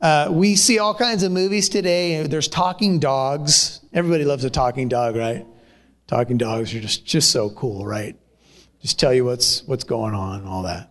uh, 0.01 0.29
we 0.31 0.57
see 0.57 0.79
all 0.79 0.95
kinds 0.95 1.23
of 1.23 1.33
movies 1.33 1.69
today. 1.69 2.23
There's 2.27 2.49
talking 2.49 2.99
dogs. 2.99 3.81
Everybody 3.93 4.25
loves 4.25 4.45
a 4.45 4.51
talking 4.51 4.89
dog, 4.89 5.17
right? 5.17 5.47
Talking 6.07 6.37
dogs 6.37 6.75
are 6.75 6.81
just, 6.81 7.05
just 7.05 7.31
so 7.31 7.51
cool, 7.51 7.87
right? 7.87 8.17
Just 8.83 8.99
tell 9.01 9.15
you 9.15 9.25
what's, 9.25 9.63
what's 9.65 9.85
going 9.85 10.15
on 10.15 10.45
all 10.47 10.63
that. 10.65 10.91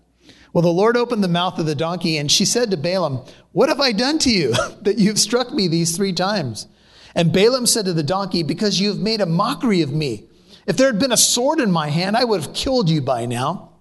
Well, 0.53 0.62
the 0.62 0.69
Lord 0.69 0.97
opened 0.97 1.24
the 1.24 1.27
mouth 1.27 1.59
of 1.59 1.65
the 1.65 1.75
donkey, 1.75 2.17
and 2.17 2.31
she 2.31 2.45
said 2.45 2.71
to 2.71 2.77
Balaam, 2.77 3.25
What 3.51 3.69
have 3.69 3.79
I 3.79 3.91
done 3.91 4.19
to 4.19 4.31
you 4.31 4.53
that 4.81 4.97
you've 4.97 5.19
struck 5.19 5.51
me 5.51 5.67
these 5.67 5.95
three 5.95 6.13
times? 6.13 6.67
And 7.13 7.31
Balaam 7.31 7.65
said 7.65 7.85
to 7.85 7.93
the 7.93 8.03
donkey, 8.03 8.41
Because 8.41 8.79
you've 8.79 9.00
made 9.00 9.21
a 9.21 9.25
mockery 9.25 9.81
of 9.81 9.91
me. 9.91 10.29
If 10.65 10.77
there 10.77 10.88
had 10.88 11.00
been 11.00 11.12
a 11.12 11.17
sword 11.17 11.59
in 11.59 11.71
my 11.71 11.89
hand, 11.89 12.17
I 12.17 12.24
would 12.24 12.41
have 12.41 12.53
killed 12.53 12.89
you 12.89 13.01
by 13.01 13.25
now. 13.25 13.74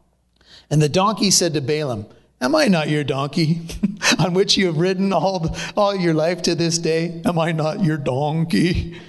And 0.68 0.82
the 0.82 0.88
donkey 0.88 1.30
said 1.30 1.54
to 1.54 1.60
Balaam, 1.60 2.06
Am 2.40 2.54
I 2.54 2.66
not 2.66 2.88
your 2.88 3.04
donkey 3.04 3.62
on 4.18 4.34
which 4.34 4.56
you 4.56 4.66
have 4.66 4.76
ridden 4.76 5.12
all, 5.12 5.56
all 5.76 5.94
your 5.94 6.14
life 6.14 6.42
to 6.42 6.54
this 6.54 6.78
day? 6.78 7.22
Am 7.24 7.38
I 7.38 7.52
not 7.52 7.82
your 7.82 7.96
donkey? 7.96 9.00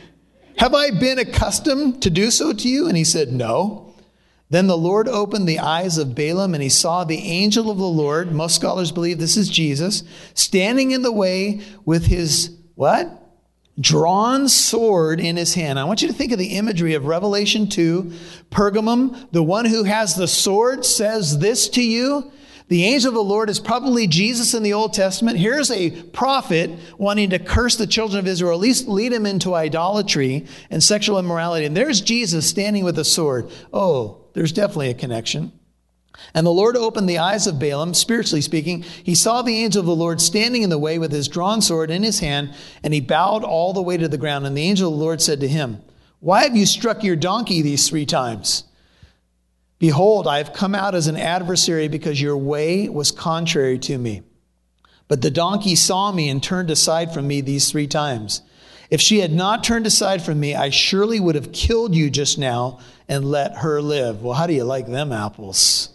Have 0.57 0.73
I 0.73 0.91
been 0.91 1.19
accustomed 1.19 2.01
to 2.03 2.09
do 2.09 2.31
so 2.31 2.53
to 2.53 2.69
you? 2.69 2.87
And 2.87 2.95
he 2.95 3.03
said, 3.03 3.31
No. 3.31 3.93
Then 4.49 4.67
the 4.67 4.77
Lord 4.77 5.07
opened 5.07 5.47
the 5.47 5.59
eyes 5.59 5.97
of 5.97 6.13
Balaam, 6.13 6.53
and 6.53 6.61
he 6.61 6.69
saw 6.69 7.03
the 7.03 7.17
angel 7.17 7.71
of 7.71 7.79
the 7.79 7.83
Lord. 7.83 8.31
Most 8.31 8.55
scholars 8.55 8.91
believe 8.91 9.17
this 9.17 9.37
is 9.37 9.49
Jesus, 9.49 10.03
standing 10.35 10.91
in 10.91 11.01
the 11.01 11.11
way 11.11 11.61
with 11.83 12.05
his 12.05 12.55
what? 12.75 13.09
Drawn 13.79 14.47
sword 14.47 15.19
in 15.19 15.35
his 15.35 15.55
hand. 15.55 15.79
I 15.79 15.83
want 15.83 16.01
you 16.01 16.07
to 16.07 16.13
think 16.13 16.31
of 16.31 16.37
the 16.37 16.57
imagery 16.57 16.93
of 16.93 17.05
Revelation 17.05 17.67
2. 17.67 18.13
Pergamum, 18.51 19.29
the 19.31 19.43
one 19.43 19.65
who 19.65 19.83
has 19.83 20.15
the 20.15 20.27
sword, 20.27 20.85
says 20.85 21.39
this 21.39 21.67
to 21.69 21.83
you. 21.83 22.31
The 22.67 22.83
angel 22.85 23.09
of 23.09 23.13
the 23.13 23.23
Lord 23.23 23.49
is 23.49 23.59
probably 23.59 24.07
Jesus 24.07 24.55
in 24.55 24.63
the 24.63 24.73
Old 24.73 24.93
Testament. 24.93 25.37
Here's 25.37 25.69
a 25.69 25.91
prophet 25.91 26.71
wanting 26.97 27.29
to 27.29 27.39
curse 27.39 27.75
the 27.75 27.85
children 27.85 28.19
of 28.19 28.27
Israel, 28.27 28.53
at 28.53 28.59
least 28.59 28.87
lead 28.87 29.11
them 29.11 29.27
into 29.27 29.53
idolatry 29.53 30.47
and 30.71 30.83
sexual 30.83 31.19
immorality. 31.19 31.65
And 31.65 31.77
there's 31.77 32.01
Jesus 32.01 32.49
standing 32.49 32.83
with 32.83 32.97
a 32.97 33.05
sword. 33.05 33.51
Oh, 33.71 34.25
there's 34.33 34.51
definitely 34.51 34.89
a 34.89 34.95
connection. 34.95 35.51
And 36.33 36.45
the 36.45 36.51
Lord 36.51 36.75
opened 36.75 37.07
the 37.07 37.19
eyes 37.19 37.45
of 37.45 37.59
Balaam, 37.59 37.93
spiritually 37.93 38.41
speaking. 38.41 38.81
He 38.81 39.13
saw 39.13 39.41
the 39.41 39.57
angel 39.57 39.81
of 39.81 39.85
the 39.85 39.95
Lord 39.95 40.19
standing 40.19 40.63
in 40.63 40.69
the 40.69 40.79
way 40.79 40.97
with 40.97 41.11
his 41.11 41.27
drawn 41.27 41.61
sword 41.61 41.91
in 41.91 42.03
his 42.03 42.19
hand, 42.19 42.53
and 42.83 42.93
he 42.93 43.01
bowed 43.01 43.43
all 43.43 43.73
the 43.73 43.81
way 43.81 43.97
to 43.97 44.07
the 44.07 44.17
ground. 44.17 44.47
And 44.47 44.57
the 44.57 44.63
angel 44.63 44.91
of 44.91 44.97
the 44.97 45.03
Lord 45.03 45.21
said 45.21 45.39
to 45.41 45.47
him, 45.47 45.83
Why 46.19 46.43
have 46.43 46.55
you 46.55 46.65
struck 46.65 47.03
your 47.03 47.15
donkey 47.15 47.61
these 47.61 47.87
three 47.87 48.05
times? 48.05 48.63
Behold, 49.79 50.27
I 50.27 50.37
have 50.37 50.53
come 50.53 50.73
out 50.73 50.95
as 50.95 51.07
an 51.07 51.17
adversary 51.17 51.87
because 51.87 52.21
your 52.21 52.37
way 52.37 52.87
was 52.87 53.11
contrary 53.11 53.77
to 53.79 53.97
me. 53.97 54.23
But 55.07 55.21
the 55.21 55.31
donkey 55.31 55.75
saw 55.75 56.11
me 56.11 56.29
and 56.29 56.41
turned 56.41 56.71
aside 56.71 57.13
from 57.13 57.27
me 57.27 57.41
these 57.41 57.69
three 57.69 57.87
times. 57.87 58.41
If 58.89 59.01
she 59.01 59.19
had 59.19 59.31
not 59.31 59.63
turned 59.63 59.85
aside 59.85 60.21
from 60.21 60.39
me, 60.39 60.55
I 60.55 60.69
surely 60.69 61.19
would 61.19 61.35
have 61.35 61.51
killed 61.51 61.95
you 61.95 62.09
just 62.09 62.37
now 62.37 62.79
and 63.07 63.25
let 63.25 63.57
her 63.57 63.81
live. 63.81 64.21
Well, 64.21 64.33
how 64.33 64.47
do 64.47 64.53
you 64.53 64.63
like 64.63 64.87
them 64.87 65.11
apples? 65.11 65.89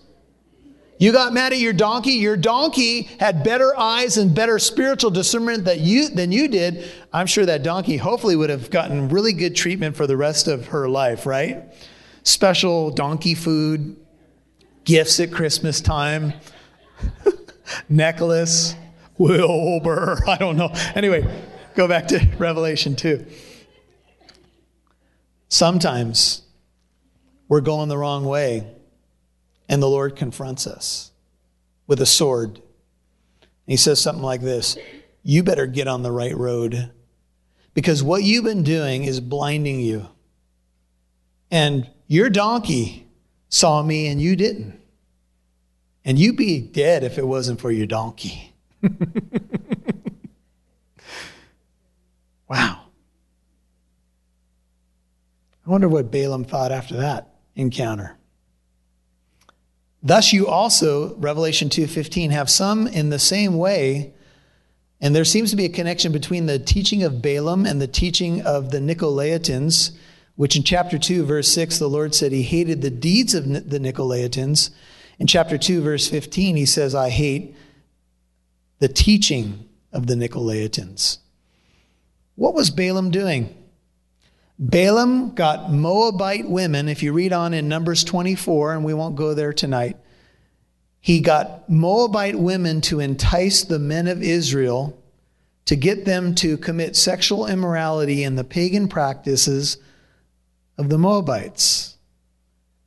You 0.99 1.13
got 1.13 1.33
mad 1.33 1.55
at 1.55 1.59
your 1.59 1.73
donkey. 1.73 2.13
Your 2.13 2.37
donkey 2.37 3.05
had 3.19 3.43
better 3.43 3.75
eyes 3.79 4.19
and 4.19 4.35
better 4.35 4.59
spiritual 4.59 5.11
discernment 5.11 5.65
that 5.65 5.81
you, 5.81 6.11
than 6.11 6.31
you 6.31 6.47
did. 6.47 6.85
I'm 7.11 7.27
sure 7.27 7.47
that 7.47 7.63
donkey 7.63 7.97
hopefully 7.97 8.37
would 8.37 8.51
have 8.51 8.71
gotten 8.71 9.09
really 9.09 9.33
good 9.33 9.57
treatment 9.57 9.97
for 9.97 10.07
the 10.07 10.17
rest 10.17 10.47
of 10.47 10.67
her 10.69 10.91
life, 10.91 11.25
right? 11.25 11.73
Special 12.23 12.91
donkey 12.91 13.35
food, 13.35 13.97
gifts 14.85 15.21
at 15.21 15.33
Christmas 15.33 15.81
time, 15.81 16.33
necklace, 17.89 18.75
Wilbur. 19.19 20.23
I 20.27 20.37
don't 20.37 20.57
know. 20.57 20.73
Anyway, 20.95 21.27
go 21.75 21.89
back 21.89 22.09
to 22.09 22.27
Revelation 22.39 22.97
2. 22.97 23.25
Sometimes 25.49 26.43
we're 27.49 27.61
going 27.61 27.89
the 27.89 27.99
wrong 27.99 28.25
way, 28.25 28.67
and 29.69 29.83
the 29.83 29.89
Lord 29.89 30.17
confronts 30.17 30.67
us 30.67 31.11
with 31.87 32.01
a 32.01 32.07
sword. 32.07 32.63
He 33.67 33.77
says 33.77 34.01
something 34.01 34.23
like 34.23 34.41
this 34.41 34.77
You 35.23 35.43
better 35.43 35.67
get 35.67 35.89
on 35.89 36.03
the 36.03 36.13
right 36.13 36.37
road 36.37 36.93
because 37.75 38.03
what 38.03 38.23
you've 38.23 38.45
been 38.45 38.63
doing 38.63 39.05
is 39.05 39.21
blinding 39.21 39.81
you. 39.81 40.07
And 41.51 41.89
your 42.11 42.29
donkey 42.29 43.07
saw 43.49 43.83
me 43.85 44.09
and 44.09 44.21
you 44.21 44.35
didn't. 44.35 44.75
And 46.05 46.19
you'd 46.19 46.37
be 46.37 46.61
dead 46.61 47.05
if 47.05 47.19
it 47.19 47.27
wasn't 47.27 47.61
for 47.61 47.71
your 47.71 47.87
donkey. 47.87 48.53
wow. 52.49 52.81
I 55.65 55.71
wonder 55.71 55.89
what 55.89 56.11
Balaam 56.11 56.43
thought 56.45 56.73
after 56.73 56.97
that 56.97 57.29
encounter. 57.55 58.17
Thus 60.03 60.33
you 60.33 60.49
also, 60.49 61.15
Revelation 61.15 61.69
2:15, 61.69 62.33
have 62.33 62.51
some 62.51 62.89
in 62.89 63.11
the 63.11 63.21
same 63.21 63.57
way, 63.57 64.15
and 65.01 65.15
there 65.15 65.25
seems 65.25 65.51
to 65.51 65.57
be 65.57 65.67
a 65.67 65.69
connection 65.69 66.11
between 66.11 66.47
the 66.47 66.59
teaching 66.59 67.05
of 67.05 67.23
Balaam 67.23 67.67
and 67.67 67.81
the 67.81 67.87
teaching 67.87 68.43
of 68.43 68.73
the 68.73 68.79
Nicolaitans, 68.79 69.93
which 70.41 70.57
in 70.57 70.63
chapter 70.63 70.97
2, 70.97 71.27
verse 71.27 71.53
6, 71.53 71.79
the 71.79 71.87
Lord 71.87 72.15
said 72.15 72.33
he 72.33 72.43
hated 72.43 72.81
the 72.81 72.89
deeds 72.89 73.35
of 73.35 73.45
the 73.45 73.79
Nicolaitans. 73.79 74.71
In 75.19 75.27
chapter 75.27 75.59
2, 75.59 75.83
verse 75.83 76.09
15, 76.09 76.57
he 76.57 76.65
says, 76.65 76.95
I 76.95 77.11
hate 77.11 77.55
the 78.79 78.89
teaching 78.89 79.69
of 79.93 80.07
the 80.07 80.15
Nicolaitans. 80.15 81.19
What 82.37 82.55
was 82.55 82.71
Balaam 82.71 83.11
doing? 83.11 83.55
Balaam 84.59 85.35
got 85.35 85.71
Moabite 85.71 86.49
women, 86.49 86.89
if 86.89 87.03
you 87.03 87.13
read 87.13 87.35
on 87.35 87.53
in 87.53 87.69
Numbers 87.69 88.03
24, 88.03 88.73
and 88.73 88.83
we 88.83 88.95
won't 88.95 89.17
go 89.17 89.35
there 89.35 89.53
tonight. 89.53 89.99
He 91.01 91.21
got 91.21 91.69
Moabite 91.69 92.39
women 92.39 92.81
to 92.81 93.01
entice 93.01 93.63
the 93.63 93.79
men 93.79 94.09
of 94.09 94.23
Israel 94.23 94.99
to 95.67 95.77
get 95.77 96.07
them 96.07 96.35
to 96.37 96.57
commit 96.57 96.97
sexual 96.97 97.47
immorality 97.47 98.25
in 98.25 98.37
the 98.37 98.45
pagan 98.45 98.89
practices 98.89 99.77
of 100.81 100.89
the 100.89 100.99
Moabites 100.99 101.99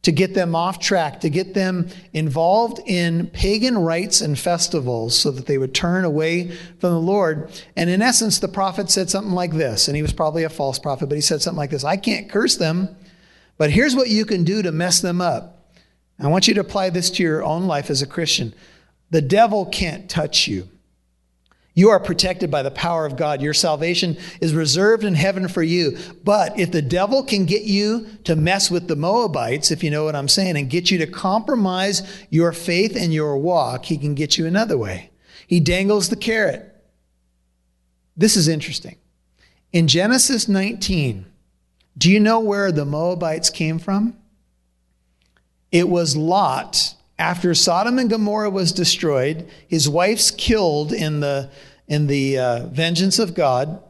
to 0.01 0.11
get 0.11 0.33
them 0.33 0.55
off 0.55 0.79
track, 0.79 1.21
to 1.21 1.29
get 1.29 1.53
them 1.53 1.87
involved 2.11 2.79
in 2.85 3.27
pagan 3.27 3.77
rites 3.77 4.19
and 4.19 4.37
festivals 4.37 5.17
so 5.17 5.31
that 5.31 5.45
they 5.45 5.57
would 5.57 5.73
turn 5.73 6.03
away 6.03 6.49
from 6.79 6.89
the 6.89 6.99
Lord. 6.99 7.51
And 7.77 7.89
in 7.89 8.01
essence, 8.01 8.39
the 8.39 8.49
prophet 8.49 8.89
said 8.89 9.09
something 9.09 9.33
like 9.33 9.53
this, 9.53 9.87
and 9.87 9.95
he 9.95 10.01
was 10.01 10.11
probably 10.11 10.43
a 10.43 10.49
false 10.49 10.77
prophet, 10.77 11.07
but 11.07 11.15
he 11.15 11.21
said 11.21 11.41
something 11.41 11.57
like 11.57 11.69
this 11.69 11.85
I 11.85 11.97
can't 11.97 12.29
curse 12.29 12.57
them, 12.57 12.89
but 13.57 13.69
here's 13.69 13.95
what 13.95 14.09
you 14.09 14.25
can 14.25 14.43
do 14.43 14.61
to 14.63 14.71
mess 14.71 14.99
them 14.99 15.21
up. 15.21 15.69
I 16.19 16.27
want 16.27 16.47
you 16.47 16.53
to 16.55 16.61
apply 16.61 16.89
this 16.89 17.09
to 17.11 17.23
your 17.23 17.43
own 17.43 17.67
life 17.67 17.89
as 17.89 18.01
a 18.01 18.07
Christian. 18.07 18.53
The 19.09 19.21
devil 19.21 19.65
can't 19.65 20.09
touch 20.09 20.47
you. 20.47 20.67
You 21.75 21.89
are 21.89 21.99
protected 21.99 22.51
by 22.51 22.61
the 22.61 22.71
power 22.71 23.05
of 23.05 23.15
God. 23.15 23.41
Your 23.41 23.53
salvation 23.53 24.17
is 24.41 24.53
reserved 24.53 25.03
in 25.03 25.15
heaven 25.15 25.47
for 25.47 25.63
you. 25.63 25.97
But 26.23 26.59
if 26.59 26.71
the 26.71 26.83
devil 26.83 27.23
can 27.23 27.45
get 27.45 27.63
you 27.63 28.05
to 28.25 28.35
mess 28.35 28.69
with 28.69 28.87
the 28.87 28.95
Moabites, 28.95 29.71
if 29.71 29.83
you 29.83 29.89
know 29.89 30.03
what 30.03 30.15
I'm 30.15 30.27
saying, 30.27 30.55
and 30.55 30.69
get 30.69 30.91
you 30.91 30.99
to 30.99 31.07
compromise 31.07 32.03
your 32.29 32.51
faith 32.51 32.95
and 32.95 33.11
your 33.11 33.37
walk, 33.37 33.85
he 33.85 33.97
can 33.97 34.13
get 34.13 34.37
you 34.37 34.45
another 34.45 34.77
way. 34.77 35.09
He 35.47 35.59
dangles 35.59 36.09
the 36.09 36.15
carrot. 36.15 36.69
This 38.15 38.37
is 38.37 38.47
interesting. 38.47 38.97
In 39.71 39.87
Genesis 39.87 40.47
19, 40.47 41.25
do 41.97 42.11
you 42.11 42.19
know 42.19 42.39
where 42.39 42.71
the 42.71 42.85
Moabites 42.85 43.49
came 43.49 43.79
from? 43.79 44.15
It 45.71 45.89
was 45.89 46.15
Lot 46.15 46.93
after 47.17 47.53
Sodom 47.53 47.99
and 47.99 48.09
Gomorrah 48.09 48.49
was 48.49 48.71
destroyed, 48.71 49.47
his 49.67 49.87
wife's 49.87 50.31
killed 50.31 50.91
in 50.91 51.19
the, 51.19 51.49
in 51.87 52.07
the 52.07 52.39
uh, 52.39 52.65
vengeance 52.67 53.19
of 53.19 53.33
God. 53.33 53.81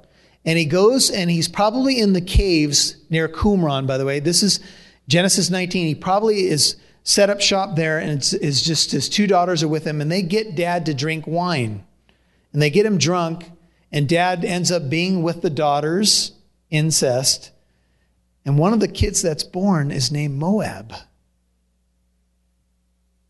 And 0.46 0.58
he 0.60 0.66
goes 0.66 1.10
and 1.10 1.32
he's 1.32 1.48
probably 1.48 2.00
in 2.00 2.14
the 2.14 2.22
caves 2.22 2.98
near 3.10 3.30
Qumran, 3.30 3.88
by 3.88 3.98
the 3.98 4.06
way. 4.06 4.20
This 4.20 4.44
is 4.44 4.60
Genesis 5.08 5.50
19. 5.50 5.88
He 5.88 5.96
probably 5.96 6.48
is 6.48 6.76
set 7.04 7.30
up 7.30 7.42
shop 7.42 7.76
there, 7.76 8.00
and 8.00 8.12
it's, 8.12 8.34
it's 8.34 8.62
just 8.62 8.92
his 8.92 9.10
two 9.10 9.28
daughters 9.28 9.62
are 9.62 9.68
with 9.68 9.86
him, 9.86 10.02
and 10.02 10.12
they 10.12 10.22
get 10.22 10.56
dad 10.56 10.86
to 10.86 10.94
drink 10.94 11.28
wine. 11.28 11.84
And 12.52 12.62
they 12.62 12.70
get 12.70 12.86
him 12.86 12.98
drunk, 12.98 13.52
and 13.92 14.08
dad 14.08 14.46
ends 14.46 14.72
up 14.72 14.90
being 14.90 15.24
with 15.24 15.42
the 15.42 15.50
daughters, 15.50 16.34
incest. 16.70 17.52
And 18.46 18.58
one 18.58 18.74
of 18.74 18.80
the 18.80 18.88
kids 18.88 19.22
that's 19.22 19.44
born 19.44 19.92
is 19.92 20.12
named 20.12 20.38
Moab. 20.38 20.94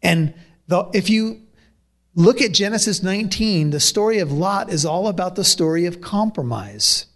And 0.04 0.34
the, 0.68 0.90
if 0.94 1.10
you 1.10 1.42
look 2.14 2.42
at 2.42 2.52
Genesis 2.52 3.02
19, 3.02 3.72
the 3.72 3.80
story 3.80 4.20
of 4.20 4.32
Lot 4.32 4.70
is 4.70 4.86
all 4.86 5.08
about 5.08 5.36
the 5.36 5.44
story 5.44 5.86
of 5.86 6.02
compromise. 6.02 7.08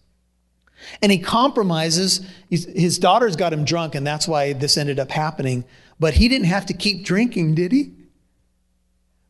And 1.01 1.11
he 1.11 1.19
compromises. 1.19 2.21
His 2.49 2.97
daughters 2.97 3.35
got 3.35 3.51
him 3.51 3.65
drunk, 3.65 3.93
and 3.93 4.07
that's 4.07 4.27
why 4.27 4.53
this 4.53 4.77
ended 4.77 4.99
up 4.99 5.11
happening. 5.11 5.65
But 5.99 6.13
he 6.13 6.29
didn't 6.29 6.47
have 6.47 6.67
to 6.67 6.73
keep 6.73 7.03
drinking, 7.03 7.55
did 7.55 7.71
he? 7.71 7.91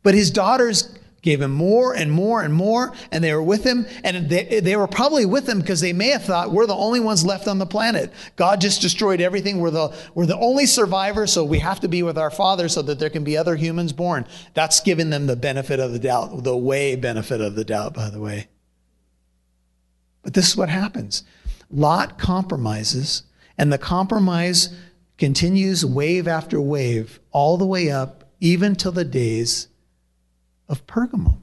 But 0.03 0.13
his 0.13 0.29
daughters 0.29 0.93
gave 1.21 1.41
him 1.41 1.51
more 1.51 1.93
and 1.93 2.11
more 2.11 2.41
and 2.41 2.53
more, 2.53 2.93
and 3.11 3.23
they 3.23 3.33
were 3.33 3.41
with 3.41 3.63
him. 3.63 3.85
And 4.03 4.29
they, 4.29 4.59
they 4.59 4.75
were 4.75 4.87
probably 4.87 5.25
with 5.25 5.47
him 5.47 5.59
because 5.59 5.81
they 5.81 5.93
may 5.93 6.09
have 6.09 6.23
thought, 6.23 6.51
we're 6.51 6.67
the 6.67 6.75
only 6.75 6.99
ones 6.99 7.25
left 7.25 7.47
on 7.47 7.57
the 7.57 7.65
planet. 7.65 8.13
God 8.35 8.61
just 8.61 8.81
destroyed 8.81 9.19
everything. 9.19 9.59
We're 9.59 9.71
the, 9.71 9.95
we're 10.13 10.25
the 10.25 10.37
only 10.37 10.65
survivors, 10.65 11.33
so 11.33 11.43
we 11.43 11.59
have 11.59 11.79
to 11.81 11.87
be 11.87 12.03
with 12.03 12.17
our 12.17 12.31
Father 12.31 12.69
so 12.69 12.81
that 12.83 12.99
there 12.99 13.09
can 13.09 13.23
be 13.23 13.35
other 13.35 13.55
humans 13.55 13.93
born. 13.93 14.25
That's 14.53 14.79
giving 14.79 15.09
them 15.09 15.27
the 15.27 15.35
benefit 15.35 15.79
of 15.79 15.91
the 15.91 15.99
doubt, 15.99 16.43
the 16.43 16.57
way 16.57 16.95
benefit 16.95 17.41
of 17.41 17.55
the 17.55 17.65
doubt, 17.65 17.93
by 17.93 18.09
the 18.09 18.19
way. 18.19 18.47
But 20.21 20.33
this 20.33 20.49
is 20.49 20.57
what 20.57 20.69
happens 20.69 21.23
Lot 21.69 22.17
compromises, 22.17 23.23
and 23.57 23.73
the 23.73 23.77
compromise 23.77 24.75
continues 25.17 25.85
wave 25.85 26.27
after 26.27 26.61
wave, 26.61 27.19
all 27.31 27.57
the 27.57 27.65
way 27.65 27.89
up, 27.89 28.31
even 28.39 28.75
till 28.75 28.91
the 28.91 29.03
days 29.03 29.67
of 30.69 30.85
Pergamum. 30.87 31.37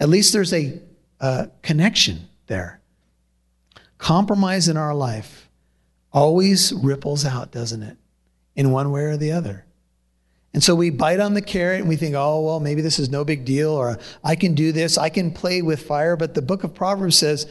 At 0.00 0.08
least 0.08 0.32
there's 0.32 0.52
a, 0.52 0.80
a 1.20 1.50
connection 1.62 2.28
there. 2.46 2.80
Compromise 3.98 4.68
in 4.68 4.76
our 4.76 4.94
life 4.94 5.48
always 6.12 6.72
ripples 6.72 7.24
out, 7.24 7.52
doesn't 7.52 7.82
it? 7.82 7.96
In 8.56 8.70
one 8.70 8.90
way 8.90 9.02
or 9.02 9.16
the 9.16 9.32
other. 9.32 9.64
And 10.54 10.62
so 10.62 10.74
we 10.74 10.90
bite 10.90 11.20
on 11.20 11.34
the 11.34 11.40
carrot 11.40 11.80
and 11.80 11.88
we 11.88 11.96
think, 11.96 12.14
oh, 12.14 12.42
well, 12.42 12.60
maybe 12.60 12.82
this 12.82 12.98
is 12.98 13.08
no 13.08 13.24
big 13.24 13.44
deal, 13.44 13.70
or 13.70 13.98
I 14.22 14.36
can 14.36 14.54
do 14.54 14.72
this, 14.72 14.98
I 14.98 15.08
can 15.08 15.30
play 15.30 15.62
with 15.62 15.82
fire. 15.82 16.16
But 16.16 16.34
the 16.34 16.42
book 16.42 16.64
of 16.64 16.74
Proverbs 16.74 17.16
says 17.16 17.46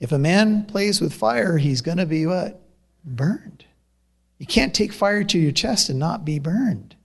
if 0.00 0.12
a 0.12 0.18
man 0.18 0.64
plays 0.64 1.00
with 1.00 1.14
fire, 1.14 1.56
he's 1.56 1.80
going 1.80 1.98
to 1.98 2.06
be 2.06 2.26
what? 2.26 2.60
Burned. 3.04 3.64
You 4.38 4.46
can't 4.46 4.74
take 4.74 4.92
fire 4.92 5.22
to 5.22 5.38
your 5.38 5.52
chest 5.52 5.88
and 5.88 5.98
not 5.98 6.24
be 6.24 6.40
burned. 6.40 6.96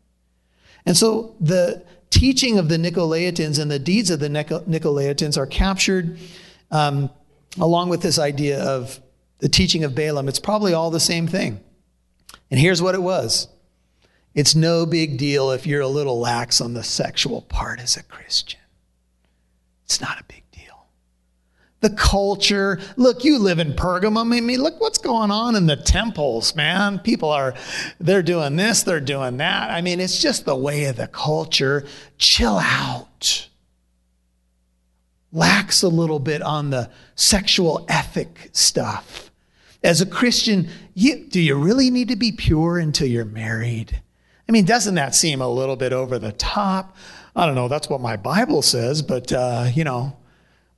And 0.86 0.98
so 0.98 1.36
the 1.40 1.86
teaching 2.10 2.58
of 2.58 2.70
the 2.70 2.78
Nicolaitans 2.78 3.60
and 3.60 3.70
the 3.70 3.80
deeds 3.80 4.10
of 4.10 4.20
the 4.20 4.30
Nicolaitans 4.30 5.38
are 5.38 5.46
captured 5.46 6.18
um, 6.72 7.10
along 7.60 7.90
with 7.90 8.02
this 8.02 8.20
idea 8.20 8.64
of 8.64 9.00
the 9.40 9.50
teaching 9.50 9.84
of 9.84 9.96
Balaam. 9.96 10.28
It's 10.28 10.40
probably 10.40 10.74
all 10.74 10.90
the 10.90 11.00
same 11.00 11.28
thing. 11.28 11.60
And 12.50 12.60
here's 12.60 12.82
what 12.82 12.96
it 12.96 13.02
was 13.02 13.48
it's 14.34 14.56
no 14.56 14.86
big 14.86 15.18
deal 15.18 15.52
if 15.52 15.66
you're 15.66 15.82
a 15.82 15.88
little 15.88 16.20
lax 16.20 16.62
on 16.62 16.74
the 16.74 16.84
sexual 16.84 17.42
part 17.42 17.80
as 17.80 17.98
a 17.98 18.04
Christian. 18.04 18.60
It's 19.86 20.00
not 20.02 20.20
a 20.20 20.24
big. 20.24 20.44
The 21.80 21.90
culture. 21.92 22.80
Look, 22.96 23.24
you 23.24 23.38
live 23.38 23.60
in 23.60 23.74
Pergamum. 23.74 24.36
I 24.36 24.42
mean, 24.42 24.62
look 24.62 24.82
what's 24.82 24.98
going 24.98 25.30
on 25.30 25.56
in 25.56 25.68
the 25.68 25.76
temples, 25.76 26.56
man. 26.56 26.98
People 27.00 27.30
are, 27.30 27.54
they're 28.00 28.24
doing 28.24 28.56
this, 28.56 28.82
they're 28.82 29.00
doing 29.00 29.38
that. 29.38 29.70
I 29.70 29.82
mean, 29.82 30.00
it's 30.00 30.20
just 30.20 30.46
the 30.46 30.56
way 30.56 30.86
of 30.86 30.96
the 30.96 31.08
culture. 31.08 31.86
Chill 32.18 32.58
out. 32.58 33.48
Lax 35.32 35.84
a 35.84 35.88
little 35.88 36.20
bit 36.20 36.42
on 36.42 36.72
the 36.72 36.90
sexual 37.16 37.86
ethic 37.88 38.50
stuff. 38.54 39.30
As 39.84 40.02
a 40.02 40.06
Christian, 40.08 40.70
you, 40.96 41.28
do 41.28 41.40
you 41.40 41.56
really 41.56 41.92
need 41.92 42.08
to 42.08 42.16
be 42.16 42.32
pure 42.32 42.80
until 42.80 43.08
you're 43.08 43.24
married? 43.24 44.02
I 44.50 44.52
mean, 44.52 44.66
doesn't 44.66 44.96
that 44.96 45.14
seem 45.14 45.42
a 45.42 45.48
little 45.48 45.76
bit 45.76 45.94
over 45.94 46.18
the 46.18 46.32
top? 46.32 46.96
I 47.36 47.46
don't 47.46 47.54
know. 47.54 47.68
That's 47.68 47.88
what 47.90 48.02
my 48.02 48.16
Bible 48.16 48.64
says, 48.64 49.04
but, 49.04 49.32
uh, 49.32 49.68
you 49.76 49.84
know, 49.84 50.18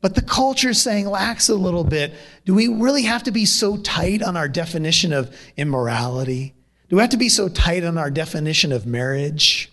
but 0.01 0.15
the 0.15 0.21
culture 0.21 0.69
is 0.69 0.81
saying 0.81 1.07
lax 1.07 1.49
a 1.49 1.55
little 1.55 1.83
bit. 1.83 2.13
Do 2.45 2.53
we 2.53 2.67
really 2.67 3.03
have 3.03 3.23
to 3.23 3.31
be 3.31 3.45
so 3.45 3.77
tight 3.77 4.23
on 4.23 4.37
our 4.37 4.47
definition 4.47 5.11
of 5.11 5.35
immorality? 5.57 6.55
Do 6.87 6.95
we 6.95 7.01
have 7.01 7.11
to 7.11 7.17
be 7.17 7.29
so 7.29 7.49
tight 7.49 7.83
on 7.83 7.97
our 7.97 8.09
definition 8.09 8.71
of 8.71 8.85
marriage? 8.85 9.71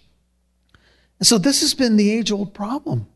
And 1.19 1.27
so 1.27 1.39
this 1.39 1.61
has 1.61 1.75
been 1.75 1.97
the 1.97 2.11
age 2.11 2.33
old 2.33 2.55
problem. 2.55 3.07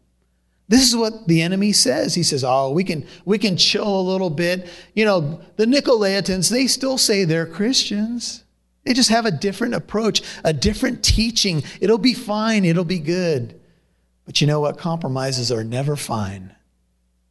This 0.69 0.89
is 0.89 0.95
what 0.95 1.27
the 1.27 1.43
enemy 1.43 1.73
says. 1.73 2.15
He 2.15 2.23
says, 2.23 2.45
"Oh, 2.45 2.71
we 2.71 2.85
can 2.85 3.05
we 3.25 3.39
can 3.39 3.57
chill 3.57 4.01
a 4.01 4.09
little 4.09 4.31
bit. 4.31 4.69
You 4.95 5.05
know, 5.05 5.41
the 5.57 5.67
Nicolaitans, 5.67 6.49
they 6.49 6.69
still 6.69 6.97
say 6.97 7.25
they're 7.25 7.45
Christians. 7.45 8.45
They 8.85 8.95
just 8.95 9.11
have 9.11 9.27
a 9.27 9.33
different 9.33 9.75
approach, 9.75 10.23
a 10.45 10.53
different 10.53 11.03
teaching. 11.03 11.65
It'll 11.81 11.99
be 11.99 12.15
fine, 12.15 12.65
it'll 12.65 12.85
be 12.85 13.01
good." 13.01 13.61
But 14.25 14.41
you 14.41 14.47
know 14.47 14.61
what? 14.61 14.79
Compromises 14.79 15.51
are 15.51 15.65
never 15.65 15.97
fine 15.97 16.55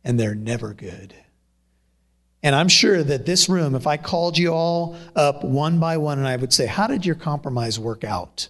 and 0.04 0.20
they're 0.20 0.36
never 0.36 0.74
good. 0.74 1.14
And 2.42 2.56
I'm 2.56 2.70
sure 2.70 3.04
that 3.04 3.26
this 3.26 3.50
room, 3.50 3.76
if 3.76 3.86
I 3.86 3.98
called 3.98 4.38
you 4.38 4.54
all 4.54 4.96
up 5.16 5.44
one 5.44 5.80
by 5.80 5.98
one 5.98 6.20
and 6.20 6.28
I 6.28 6.38
would 6.38 6.54
say, 6.54 6.66
How 6.66 6.88
did 6.88 7.06
your 7.06 7.16
compromise 7.16 7.78
work 7.78 8.04
out? 8.04 8.48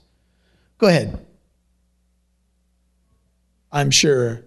Go 0.77 0.87
ahead. 0.87 1.25
I'm 3.71 3.91
sure 3.91 4.43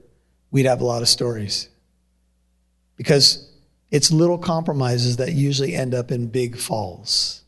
we'd 0.50 0.66
have 0.66 0.80
a 0.80 0.84
lot 0.84 1.02
of 1.02 1.08
stories. 1.08 1.68
Because 2.96 3.50
it's 3.90 4.12
little 4.12 4.38
compromises 4.38 5.16
that 5.16 5.32
usually 5.32 5.74
end 5.74 5.94
up 5.94 6.10
in 6.12 6.28
big 6.28 6.56
falls. 6.56 7.42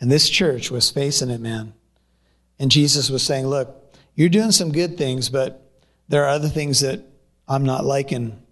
And 0.00 0.10
this 0.10 0.28
church 0.28 0.70
was 0.70 0.90
facing 0.90 1.30
it, 1.30 1.40
man. 1.40 1.72
And 2.58 2.70
Jesus 2.70 3.08
was 3.08 3.22
saying, 3.22 3.46
Look, 3.46 3.96
you're 4.14 4.28
doing 4.28 4.52
some 4.52 4.72
good 4.72 4.98
things, 4.98 5.30
but 5.30 5.72
there 6.08 6.24
are 6.24 6.28
other 6.28 6.48
things 6.48 6.80
that 6.80 7.02
I'm 7.46 7.64
not 7.64 7.84
liking 7.84 8.42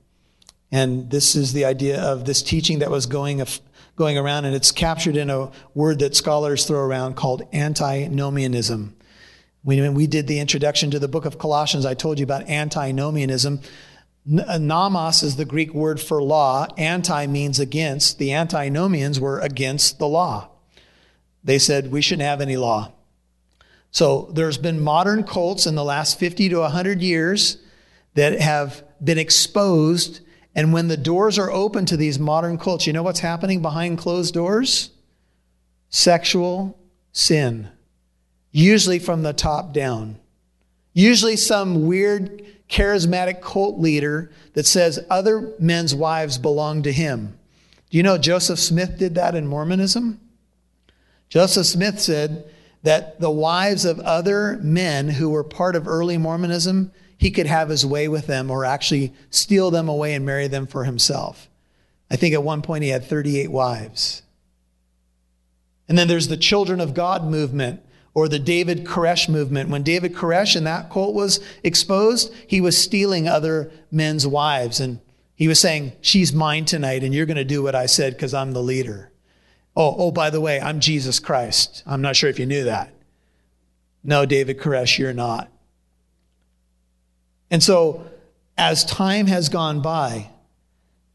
and 0.72 1.10
this 1.10 1.36
is 1.36 1.52
the 1.52 1.64
idea 1.64 2.00
of 2.00 2.24
this 2.24 2.42
teaching 2.42 2.80
that 2.80 2.90
was 2.90 3.06
going, 3.06 3.44
going 3.94 4.18
around, 4.18 4.44
and 4.44 4.54
it's 4.54 4.72
captured 4.72 5.16
in 5.16 5.30
a 5.30 5.50
word 5.74 6.00
that 6.00 6.16
scholars 6.16 6.66
throw 6.66 6.80
around 6.80 7.14
called 7.14 7.42
antinomianism. 7.52 8.96
When 9.62 9.94
we 9.94 10.06
did 10.06 10.26
the 10.26 10.38
introduction 10.38 10.90
to 10.92 10.98
the 10.98 11.08
book 11.08 11.24
of 11.24 11.38
Colossians, 11.38 11.86
I 11.86 11.94
told 11.94 12.18
you 12.18 12.24
about 12.24 12.48
antinomianism. 12.48 13.60
Uh, 14.46 14.58
nomos 14.58 15.22
is 15.22 15.36
the 15.36 15.44
Greek 15.44 15.72
word 15.72 16.00
for 16.00 16.22
law. 16.22 16.66
Anti 16.76 17.26
means 17.26 17.58
against. 17.58 18.18
The 18.18 18.32
antinomians 18.32 19.20
were 19.20 19.40
against 19.40 19.98
the 19.98 20.08
law. 20.08 20.50
They 21.42 21.58
said 21.58 21.92
we 21.92 22.00
shouldn't 22.00 22.28
have 22.28 22.40
any 22.40 22.56
law. 22.56 22.92
So 23.92 24.28
there's 24.32 24.58
been 24.58 24.80
modern 24.80 25.24
cults 25.24 25.66
in 25.66 25.74
the 25.74 25.84
last 25.84 26.18
50 26.18 26.48
to 26.50 26.58
100 26.58 27.00
years 27.00 27.58
that 28.14 28.40
have 28.40 28.84
been 29.02 29.18
exposed 29.18 30.20
and 30.56 30.72
when 30.72 30.88
the 30.88 30.96
doors 30.96 31.38
are 31.38 31.50
open 31.50 31.84
to 31.84 31.98
these 31.98 32.18
modern 32.18 32.56
cults, 32.56 32.86
you 32.86 32.92
know 32.94 33.02
what's 33.02 33.20
happening 33.20 33.60
behind 33.60 33.98
closed 33.98 34.32
doors? 34.32 34.90
Sexual 35.90 36.78
sin, 37.12 37.68
usually 38.50 38.98
from 38.98 39.22
the 39.22 39.34
top 39.34 39.74
down. 39.74 40.18
Usually, 40.94 41.36
some 41.36 41.86
weird 41.86 42.42
charismatic 42.70 43.42
cult 43.42 43.78
leader 43.78 44.32
that 44.54 44.66
says 44.66 45.04
other 45.10 45.52
men's 45.58 45.94
wives 45.94 46.38
belong 46.38 46.82
to 46.84 46.92
him. 46.92 47.38
Do 47.90 47.98
you 47.98 48.02
know 48.02 48.16
Joseph 48.16 48.58
Smith 48.58 48.98
did 48.98 49.14
that 49.14 49.34
in 49.34 49.46
Mormonism? 49.46 50.18
Joseph 51.28 51.66
Smith 51.66 52.00
said 52.00 52.50
that 52.82 53.20
the 53.20 53.30
wives 53.30 53.84
of 53.84 54.00
other 54.00 54.58
men 54.62 55.10
who 55.10 55.28
were 55.28 55.44
part 55.44 55.76
of 55.76 55.86
early 55.86 56.16
Mormonism 56.16 56.92
he 57.18 57.30
could 57.30 57.46
have 57.46 57.68
his 57.68 57.86
way 57.86 58.08
with 58.08 58.26
them 58.26 58.50
or 58.50 58.64
actually 58.64 59.12
steal 59.30 59.70
them 59.70 59.88
away 59.88 60.14
and 60.14 60.26
marry 60.26 60.48
them 60.48 60.66
for 60.66 60.84
himself. 60.84 61.48
I 62.10 62.16
think 62.16 62.34
at 62.34 62.42
one 62.42 62.62
point 62.62 62.84
he 62.84 62.90
had 62.90 63.04
38 63.04 63.50
wives. 63.50 64.22
And 65.88 65.96
then 65.96 66.08
there's 66.08 66.28
the 66.28 66.36
Children 66.36 66.80
of 66.80 66.94
God 66.94 67.24
movement 67.24 67.80
or 68.14 68.28
the 68.28 68.38
David 68.38 68.84
Koresh 68.84 69.28
movement. 69.28 69.70
When 69.70 69.82
David 69.82 70.14
Koresh 70.14 70.56
and 70.56 70.66
that 70.66 70.90
cult 70.90 71.14
was 71.14 71.40
exposed, 71.62 72.32
he 72.46 72.60
was 72.60 72.76
stealing 72.76 73.28
other 73.28 73.70
men's 73.90 74.26
wives. 74.26 74.80
And 74.80 75.00
he 75.34 75.48
was 75.48 75.60
saying, 75.60 75.92
She's 76.00 76.32
mine 76.32 76.64
tonight, 76.64 77.04
and 77.04 77.14
you're 77.14 77.26
going 77.26 77.36
to 77.36 77.44
do 77.44 77.62
what 77.62 77.74
I 77.74 77.86
said 77.86 78.14
because 78.14 78.34
I'm 78.34 78.52
the 78.52 78.62
leader. 78.62 79.12
Oh, 79.76 79.94
oh, 79.98 80.10
by 80.10 80.30
the 80.30 80.40
way, 80.40 80.60
I'm 80.60 80.80
Jesus 80.80 81.18
Christ. 81.20 81.82
I'm 81.86 82.00
not 82.00 82.16
sure 82.16 82.30
if 82.30 82.38
you 82.38 82.46
knew 82.46 82.64
that. 82.64 82.94
No, 84.02 84.24
David 84.24 84.58
Koresh, 84.58 84.98
you're 84.98 85.12
not. 85.12 85.50
And 87.50 87.62
so, 87.62 88.06
as 88.58 88.84
time 88.84 89.26
has 89.26 89.48
gone 89.48 89.80
by, 89.80 90.30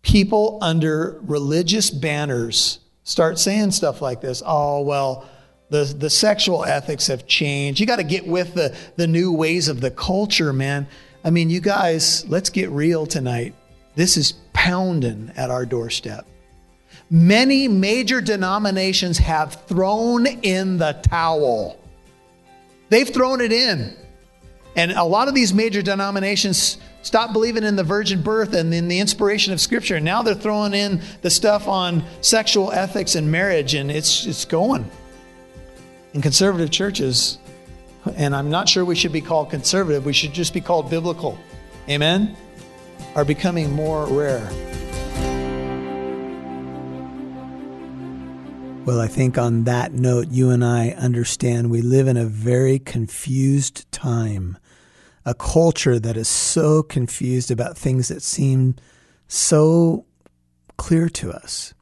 people 0.02 0.60
under 0.62 1.20
religious 1.24 1.90
banners 1.90 2.80
start 3.04 3.40
saying 3.40 3.72
stuff 3.72 4.02
like 4.02 4.22
this 4.22 4.42
oh, 4.46 4.82
well, 4.82 5.30
the, 5.70 5.86
the 5.86 6.10
sexual 6.10 6.66
ethics 6.66 7.08
have 7.08 7.28
changed. 7.28 7.80
You 7.80 7.86
got 7.86 7.96
to 7.96 8.04
get 8.04 8.28
with 8.28 8.54
the, 8.54 8.76
the 8.98 9.08
new 9.08 9.32
ways 9.32 9.70
of 9.70 9.80
the 9.80 9.90
culture, 9.90 10.52
man. 10.52 10.88
I 11.24 11.30
mean, 11.30 11.50
you 11.50 11.62
guys, 11.62 12.28
let's 12.28 12.50
get 12.50 12.70
real 12.72 13.06
tonight. 13.06 13.56
This 13.96 14.18
is 14.18 14.34
pounding 14.54 15.32
at 15.36 15.50
our 15.50 15.66
doorstep. 15.66 16.26
Many 17.10 17.68
major 17.68 18.22
denominations 18.22 19.18
have 19.20 19.66
thrown 19.66 20.28
in 20.28 20.78
the 20.78 20.94
towel. 21.04 21.80
They've 22.90 23.10
thrown 23.10 23.40
it 23.40 23.54
in. 23.54 23.96
And 24.76 24.92
a 24.92 25.04
lot 25.04 25.28
of 25.28 25.36
these 25.36 25.54
major 25.54 25.82
denominations 25.82 26.78
stopped 27.02 27.34
believing 27.34 27.64
in 27.64 27.76
the 27.76 27.84
virgin 27.84 28.22
birth 28.22 28.54
and 28.54 28.74
in 28.74 28.88
the 28.88 29.00
inspiration 29.00 29.54
of 29.54 29.60
Scripture. 29.60 29.96
And 29.96 30.06
now 30.06 30.22
they're 30.22 30.36
throwing 30.36 30.74
in 30.74 31.02
the 31.22 31.30
stuff 31.30 31.68
on 31.68 32.04
sexual 32.22 32.72
ethics 32.72 33.16
and 33.16 33.32
marriage, 33.32 33.74
and 33.74 33.92
it's, 33.92 34.26
it's 34.26 34.46
going. 34.46 34.90
In 36.14 36.22
conservative 36.22 36.72
churches, 36.72 37.38
and 38.16 38.36
I'm 38.36 38.50
not 38.50 38.70
sure 38.70 38.86
we 38.86 38.96
should 38.96 39.14
be 39.14 39.22
called 39.22 39.50
conservative, 39.50 40.06
we 40.06 40.14
should 40.14 40.34
just 40.34 40.54
be 40.54 40.62
called 40.62 40.90
biblical. 40.90 41.38
Amen? 41.90 42.36
Are 43.16 43.26
becoming 43.26 43.72
more 43.72 44.06
rare. 44.06 44.50
Well, 48.84 49.00
I 49.00 49.08
think 49.08 49.38
on 49.38 49.66
that 49.66 49.94
note, 49.94 50.30
you 50.32 50.50
and 50.50 50.66
I 50.66 50.90
understand 50.90 51.70
we 51.70 51.84
live 51.84 52.08
in 52.08 52.18
a 52.18 52.26
very 52.26 52.80
confused 52.80 53.90
time, 53.92 54.58
a 55.24 55.36
culture 55.36 56.00
that 56.00 56.18
is 56.18 56.28
so 56.28 56.82
confused 56.82 57.52
about 57.52 57.78
things 57.78 58.08
that 58.08 58.24
seem 58.24 58.76
so 59.28 60.06
clear 60.78 61.10
to 61.10 61.32
us. 61.32 61.76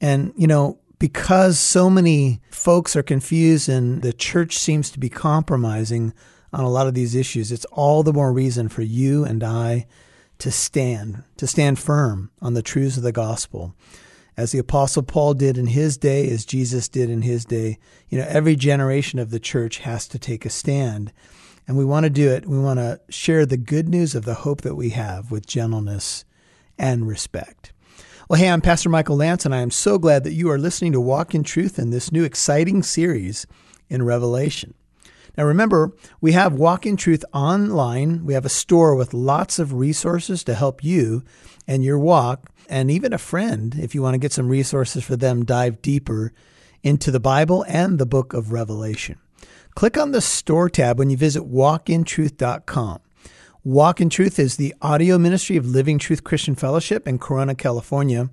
And, 0.00 0.32
you 0.36 0.46
know, 0.46 0.78
because 1.00 1.58
so 1.58 1.90
many 1.90 2.40
folks 2.52 2.94
are 2.94 3.02
confused 3.02 3.68
and 3.68 4.00
the 4.00 4.12
church 4.12 4.56
seems 4.56 4.92
to 4.92 5.00
be 5.00 5.08
compromising 5.08 6.14
on 6.52 6.62
a 6.62 6.70
lot 6.70 6.86
of 6.86 6.94
these 6.94 7.16
issues, 7.16 7.50
it's 7.50 7.66
all 7.72 8.04
the 8.04 8.12
more 8.12 8.32
reason 8.32 8.68
for 8.68 8.82
you 8.82 9.24
and 9.24 9.42
I 9.42 9.88
to 10.38 10.52
stand, 10.52 11.24
to 11.38 11.48
stand 11.48 11.80
firm 11.80 12.30
on 12.40 12.54
the 12.54 12.62
truths 12.62 12.96
of 12.96 13.02
the 13.02 13.10
gospel 13.10 13.74
as 14.36 14.52
the 14.52 14.58
apostle 14.58 15.02
Paul 15.02 15.34
did 15.34 15.58
in 15.58 15.66
his 15.66 15.96
day, 15.96 16.28
as 16.30 16.44
Jesus 16.44 16.88
did 16.88 17.10
in 17.10 17.22
his 17.22 17.44
day. 17.44 17.78
You 18.08 18.18
know, 18.18 18.26
every 18.28 18.56
generation 18.56 19.18
of 19.18 19.30
the 19.30 19.40
church 19.40 19.78
has 19.78 20.08
to 20.08 20.18
take 20.18 20.44
a 20.46 20.50
stand. 20.50 21.12
And 21.68 21.76
we 21.76 21.84
want 21.84 22.04
to 22.04 22.10
do 22.10 22.30
it. 22.30 22.46
We 22.46 22.58
want 22.58 22.78
to 22.78 23.00
share 23.08 23.46
the 23.46 23.56
good 23.56 23.88
news 23.88 24.14
of 24.14 24.24
the 24.24 24.34
hope 24.34 24.62
that 24.62 24.74
we 24.74 24.90
have 24.90 25.30
with 25.30 25.46
gentleness 25.46 26.24
and 26.78 27.06
respect. 27.06 27.72
Well, 28.28 28.40
hey, 28.40 28.50
I'm 28.50 28.60
Pastor 28.60 28.88
Michael 28.88 29.16
Lance, 29.16 29.44
and 29.44 29.54
I 29.54 29.60
am 29.60 29.70
so 29.70 29.98
glad 29.98 30.24
that 30.24 30.32
you 30.32 30.50
are 30.50 30.58
listening 30.58 30.92
to 30.92 31.00
Walk 31.00 31.34
in 31.34 31.42
Truth 31.42 31.78
in 31.78 31.90
this 31.90 32.10
new 32.10 32.24
exciting 32.24 32.82
series 32.82 33.46
in 33.88 34.02
Revelation. 34.02 34.74
Now, 35.36 35.44
remember, 35.44 35.92
we 36.20 36.32
have 36.32 36.52
Walk 36.52 36.84
in 36.84 36.96
Truth 36.96 37.24
online. 37.32 38.24
We 38.24 38.34
have 38.34 38.44
a 38.44 38.50
store 38.50 38.94
with 38.94 39.14
lots 39.14 39.58
of 39.58 39.72
resources 39.72 40.44
to 40.44 40.54
help 40.54 40.84
you 40.84 41.22
and 41.66 41.82
your 41.82 41.98
walk 41.98 42.50
and 42.68 42.90
even 42.90 43.12
a 43.12 43.18
friend, 43.18 43.74
if 43.78 43.94
you 43.94 44.02
want 44.02 44.14
to 44.14 44.18
get 44.18 44.32
some 44.32 44.48
resources 44.48 45.04
for 45.04 45.16
them, 45.16 45.44
dive 45.44 45.82
deeper 45.82 46.32
into 46.82 47.10
the 47.10 47.20
Bible 47.20 47.64
and 47.68 47.98
the 47.98 48.06
book 48.06 48.32
of 48.32 48.52
Revelation. 48.52 49.18
Click 49.74 49.96
on 49.96 50.12
the 50.12 50.20
store 50.20 50.68
tab 50.68 50.98
when 50.98 51.10
you 51.10 51.16
visit 51.16 51.42
walkintruth.com. 51.42 53.00
Walk 53.64 54.00
in 54.00 54.10
Truth 54.10 54.38
is 54.38 54.56
the 54.56 54.74
audio 54.82 55.18
ministry 55.18 55.56
of 55.56 55.66
Living 55.66 55.98
Truth 55.98 56.24
Christian 56.24 56.54
Fellowship 56.54 57.06
in 57.06 57.18
Corona, 57.18 57.54
California. 57.54 58.30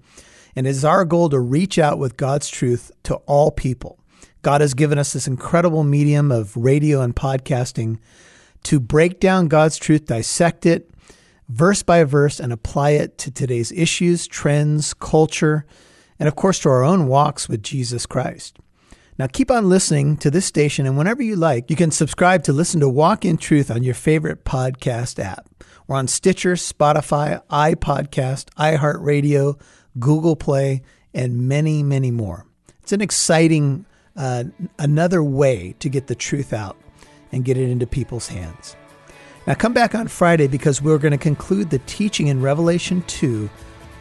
And 0.55 0.65
it 0.65 0.71
is 0.71 0.83
our 0.83 1.05
goal 1.05 1.29
to 1.29 1.39
reach 1.39 1.77
out 1.77 1.99
with 1.99 2.17
God's 2.17 2.49
truth 2.49 2.91
to 3.03 3.15
all 3.27 3.51
people. 3.51 3.98
God 4.41 4.61
has 4.61 4.73
given 4.73 4.97
us 4.97 5.13
this 5.13 5.27
incredible 5.27 5.83
medium 5.83 6.31
of 6.31 6.55
radio 6.55 7.01
and 7.01 7.15
podcasting 7.15 7.99
to 8.63 8.79
break 8.79 9.19
down 9.19 9.47
God's 9.47 9.77
truth, 9.77 10.05
dissect 10.05 10.65
it 10.65 10.89
verse 11.49 11.81
by 11.83 12.03
verse, 12.03 12.39
and 12.39 12.53
apply 12.53 12.91
it 12.91 13.17
to 13.17 13.31
today's 13.31 13.71
issues, 13.71 14.27
trends, 14.27 14.93
culture, 14.93 15.65
and 16.19 16.27
of 16.27 16.35
course 16.35 16.59
to 16.59 16.69
our 16.69 16.83
own 16.83 17.07
walks 17.07 17.49
with 17.49 17.63
Jesus 17.63 18.05
Christ. 18.05 18.57
Now, 19.17 19.27
keep 19.27 19.51
on 19.51 19.67
listening 19.67 20.15
to 20.17 20.31
this 20.31 20.45
station, 20.45 20.85
and 20.85 20.97
whenever 20.97 21.21
you 21.21 21.35
like, 21.35 21.69
you 21.69 21.75
can 21.75 21.91
subscribe 21.91 22.43
to 22.43 22.53
listen 22.53 22.79
to 22.79 22.87
Walk 22.87 23.25
in 23.25 23.37
Truth 23.37 23.69
on 23.69 23.83
your 23.83 23.95
favorite 23.95 24.45
podcast 24.45 25.21
app. 25.21 25.49
We're 25.87 25.97
on 25.97 26.07
Stitcher, 26.07 26.53
Spotify, 26.53 27.41
iPodcast, 27.47 28.45
iHeartRadio, 28.51 29.59
Google 29.99 30.37
Play, 30.37 30.83
and 31.13 31.49
many, 31.49 31.83
many 31.83 32.11
more. 32.11 32.45
It's 32.81 32.93
an 32.93 33.01
exciting, 33.01 33.85
uh, 34.15 34.45
another 34.77 35.23
way 35.23 35.75
to 35.79 35.89
get 35.89 36.07
the 36.07 36.15
truth 36.15 36.53
out 36.53 36.77
and 37.31 37.45
get 37.45 37.57
it 37.57 37.69
into 37.69 37.87
people's 37.87 38.27
hands. 38.27 38.75
Now, 39.47 39.53
come 39.55 39.73
back 39.73 39.95
on 39.95 40.07
Friday 40.07 40.47
because 40.47 40.81
we're 40.81 40.97
going 40.97 41.11
to 41.11 41.17
conclude 41.17 41.69
the 41.69 41.79
teaching 41.79 42.27
in 42.27 42.41
Revelation 42.41 43.03
2 43.07 43.49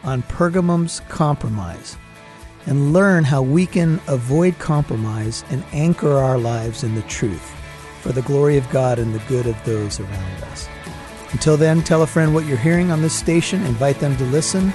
on 0.03 0.21
Pergamum's 0.23 1.01
compromise 1.09 1.97
and 2.65 2.93
learn 2.93 3.23
how 3.23 3.41
we 3.41 3.65
can 3.65 3.99
avoid 4.07 4.57
compromise 4.59 5.43
and 5.49 5.63
anchor 5.71 6.17
our 6.17 6.37
lives 6.37 6.83
in 6.83 6.95
the 6.95 7.01
truth 7.03 7.55
for 8.01 8.11
the 8.11 8.21
glory 8.21 8.57
of 8.57 8.69
God 8.69 8.99
and 8.99 9.13
the 9.13 9.23
good 9.27 9.47
of 9.47 9.61
those 9.65 9.99
around 9.99 10.43
us. 10.43 10.67
Until 11.31 11.57
then, 11.57 11.83
tell 11.83 12.01
a 12.01 12.07
friend 12.07 12.33
what 12.33 12.45
you're 12.45 12.57
hearing 12.57 12.91
on 12.91 13.01
this 13.01 13.17
station, 13.17 13.65
invite 13.65 13.99
them 13.99 14.15
to 14.17 14.25
listen, 14.25 14.73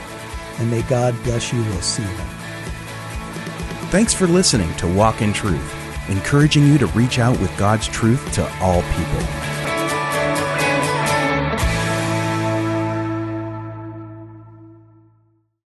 and 0.59 0.71
may 0.71 0.83
God 0.83 1.15
bless 1.25 1.53
you. 1.53 1.61
We'll 1.63 1.81
see 1.81 2.03
you. 2.03 2.44
Thanks 3.95 4.13
for 4.13 4.27
listening 4.27 4.75
to 4.79 4.89
Walk 4.89 5.23
in 5.23 5.33
Truth, 5.33 5.73
encouraging 6.09 6.67
you 6.67 6.79
to 6.79 6.89
reach 6.89 7.21
out 7.21 7.39
with 7.39 7.57
God's 7.57 7.87
truth 7.87 8.33
to 8.33 8.43
all 8.59 8.83
people. 8.83 9.54